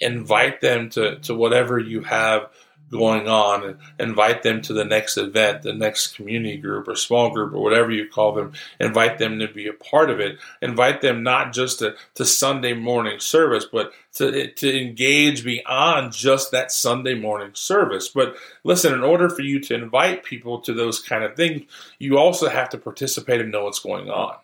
Invite 0.00 0.60
them 0.60 0.90
to, 0.90 1.18
to 1.20 1.34
whatever 1.34 1.78
you 1.78 2.02
have 2.02 2.50
going 2.94 3.28
on 3.28 3.64
and 3.64 3.78
invite 3.98 4.44
them 4.44 4.62
to 4.62 4.72
the 4.72 4.84
next 4.84 5.16
event, 5.16 5.62
the 5.62 5.72
next 5.72 6.14
community 6.14 6.56
group 6.56 6.86
or 6.86 6.94
small 6.94 7.30
group 7.30 7.52
or 7.52 7.60
whatever 7.60 7.90
you 7.90 8.08
call 8.08 8.32
them. 8.32 8.52
Invite 8.78 9.18
them 9.18 9.40
to 9.40 9.48
be 9.48 9.66
a 9.66 9.72
part 9.72 10.10
of 10.10 10.20
it. 10.20 10.38
Invite 10.62 11.00
them 11.00 11.24
not 11.24 11.52
just 11.52 11.80
to, 11.80 11.96
to 12.14 12.24
Sunday 12.24 12.72
morning 12.72 13.18
service, 13.18 13.66
but 13.70 13.92
to, 14.14 14.52
to 14.52 14.80
engage 14.80 15.44
beyond 15.44 16.12
just 16.12 16.52
that 16.52 16.70
Sunday 16.70 17.14
morning 17.14 17.50
service. 17.54 18.08
But 18.08 18.36
listen, 18.62 18.94
in 18.94 19.02
order 19.02 19.28
for 19.28 19.42
you 19.42 19.58
to 19.60 19.74
invite 19.74 20.22
people 20.22 20.60
to 20.60 20.72
those 20.72 21.00
kind 21.00 21.24
of 21.24 21.34
things, 21.34 21.62
you 21.98 22.16
also 22.16 22.48
have 22.48 22.68
to 22.70 22.78
participate 22.78 23.40
and 23.40 23.50
know 23.50 23.64
what's 23.64 23.80
going 23.80 24.08
on. 24.08 24.36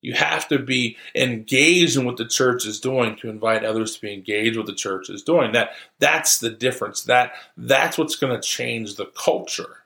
You 0.00 0.14
have 0.14 0.46
to 0.48 0.58
be 0.58 0.96
engaged 1.14 1.96
in 1.96 2.04
what 2.04 2.16
the 2.16 2.26
church 2.26 2.66
is 2.66 2.80
doing 2.80 3.16
to 3.16 3.28
invite 3.28 3.64
others 3.64 3.96
to 3.96 4.00
be 4.00 4.14
engaged 4.14 4.56
with 4.56 4.66
the 4.66 4.74
church 4.74 5.10
is 5.10 5.22
doing. 5.22 5.52
That 5.52 5.70
that's 5.98 6.38
the 6.38 6.50
difference. 6.50 7.02
That 7.02 7.32
that's 7.56 7.98
what's 7.98 8.16
going 8.16 8.34
to 8.34 8.46
change 8.46 8.94
the 8.94 9.06
culture, 9.06 9.84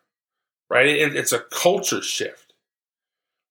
right? 0.68 0.87
It, 0.87 1.16
it's 1.16 1.33
a 1.33 1.40
culture 1.51 2.03
shift. 2.03 2.53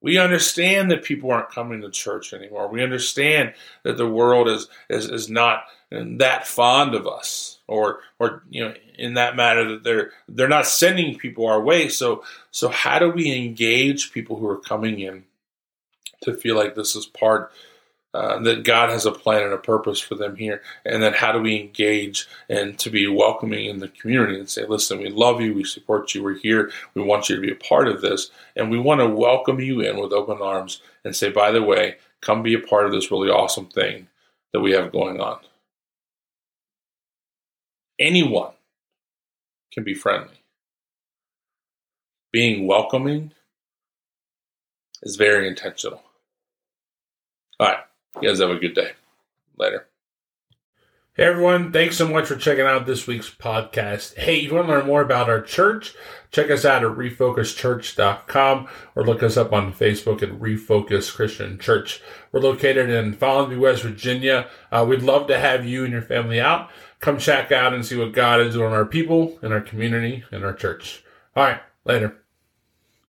We 0.04 0.17
understand 0.17 0.89
that 0.89 1.04
people 1.04 1.32
aren't 1.32 1.52
coming 1.52 1.82
to 1.82 1.91
church 1.91 2.34
anymore. 2.34 2.67
We 2.67 2.84
understand 2.84 3.54
that 3.84 3.97
the 3.97 4.10
world 4.10 4.47
is 4.47 4.67
is, 4.89 5.10
is 5.10 5.30
not 5.30 5.63
that 5.91 6.47
fond 6.47 6.93
of 6.93 7.08
us, 7.08 7.60
or 7.67 8.00
or 8.19 8.43
you 8.50 8.65
know, 8.65 8.74
in 8.97 9.15
that 9.15 9.36
matter 9.36 9.67
that 9.67 9.84
they're 9.84 10.12
they're 10.28 10.47
not 10.47 10.67
sending 10.67 11.17
people 11.17 11.47
our 11.47 11.62
way. 11.62 11.89
So 11.89 12.24
so 12.52 12.69
how 12.69 13.00
do 13.00 13.10
we 13.10 13.36
engage 13.36 14.12
people 14.12 14.38
who 14.38 14.47
are 14.47 14.60
coming 14.60 15.00
in? 15.00 15.26
To 16.21 16.34
feel 16.34 16.55
like 16.55 16.75
this 16.75 16.95
is 16.95 17.05
part 17.05 17.51
uh, 18.13 18.39
that 18.39 18.65
God 18.65 18.89
has 18.89 19.05
a 19.05 19.12
plan 19.12 19.43
and 19.43 19.53
a 19.53 19.57
purpose 19.57 19.99
for 19.99 20.15
them 20.15 20.36
here, 20.36 20.62
and 20.86 21.01
then 21.01 21.13
how 21.13 21.31
do 21.31 21.39
we 21.39 21.57
engage 21.57 22.27
and 22.49 22.77
to 22.79 22.89
be 22.89 23.07
welcoming 23.07 23.65
in 23.67 23.79
the 23.79 23.88
community 23.88 24.38
and 24.38 24.49
say, 24.49 24.65
"Listen, 24.65 24.99
we 24.99 25.10
love 25.10 25.39
you, 25.39 25.53
we 25.53 25.63
support 25.63 26.13
you, 26.13 26.21
we're 26.23 26.34
here, 26.34 26.71
we 26.93 27.01
want 27.01 27.29
you 27.29 27.36
to 27.38 27.41
be 27.41 27.51
a 27.51 27.55
part 27.55 27.88
of 27.88 28.01
this, 28.01 28.29
and 28.55 28.69
we 28.69 28.77
want 28.77 28.99
to 28.99 29.07
welcome 29.07 29.60
you 29.62 29.79
in 29.79 29.97
with 29.97 30.12
open 30.12 30.41
arms 30.41 30.81
and 31.05 31.15
say, 31.15 31.29
by 31.29 31.51
the 31.51 31.63
way, 31.63 31.95
come 32.21 32.43
be 32.43 32.53
a 32.53 32.60
part 32.60 32.86
of 32.86 32.91
this 32.91 33.12
really 33.12 33.29
awesome 33.29 33.67
thing 33.67 34.07
that 34.51 34.60
we 34.60 34.71
have 34.71 34.91
going 34.91 35.21
on." 35.21 35.39
Anyone 37.97 38.51
can 39.71 39.84
be 39.86 39.93
friendly. 39.93 40.43
Being 42.34 42.67
welcoming 42.67 43.31
is 45.03 45.15
very 45.15 45.47
intentional. 45.47 46.01
All 47.62 47.67
right. 47.67 47.78
You 48.19 48.28
guys 48.28 48.39
have 48.39 48.50
a 48.50 48.58
good 48.58 48.74
day. 48.74 48.93
Later. 49.56 49.88
Hey 51.13 51.26
everyone, 51.26 51.71
thanks 51.71 51.97
so 51.97 52.08
much 52.08 52.26
for 52.26 52.36
checking 52.36 52.65
out 52.65 52.88
this 52.88 53.06
week's 53.06 53.30
podcast. 53.30 54.17
Hey, 54.17 54.39
you 54.39 54.56
want 54.56 54.65
to 54.65 54.74
learn 54.74 54.88
more 54.88 55.02
about 55.02 55.30
our 55.30 55.41
church, 55.41 55.93
check 56.32 56.50
us 56.50 56.65
out 56.65 56.84
at 56.84 56.91
refocuschurch.com 56.91 58.67
or 58.95 59.06
look 59.06 59.21
us 59.21 59.38
up 59.38 59.54
on 59.54 59.74
Facebook 59.74 60.24
at 60.24 60.39
Refocus 60.39 61.13
Christian 61.13 61.60
Church. 61.60 62.02
We're 62.32 62.39
located 62.39 62.89
in 62.89 63.13
Follansbee, 63.13 63.60
West 63.60 63.84
Virginia. 63.84 64.50
Uh, 64.71 64.86
we'd 64.89 65.04
love 65.04 65.28
to 65.28 65.38
have 65.38 65.63
you 65.63 65.84
and 65.84 65.93
your 65.93 66.02
family 66.02 66.39
out. 66.39 66.71
Come 67.00 67.19
check 67.19 67.52
out 67.52 67.74
and 67.74 67.86
see 67.86 67.97
what 67.97 68.13
God 68.13 68.39
is 68.39 68.56
doing 68.56 68.71
in 68.71 68.74
our 68.74 68.86
people, 68.86 69.38
in 69.43 69.52
our 69.52 69.62
community, 69.62 70.24
in 70.32 70.43
our 70.43 70.54
church. 70.54 71.04
All 71.36 71.43
right, 71.43 71.62
later. 71.86 72.20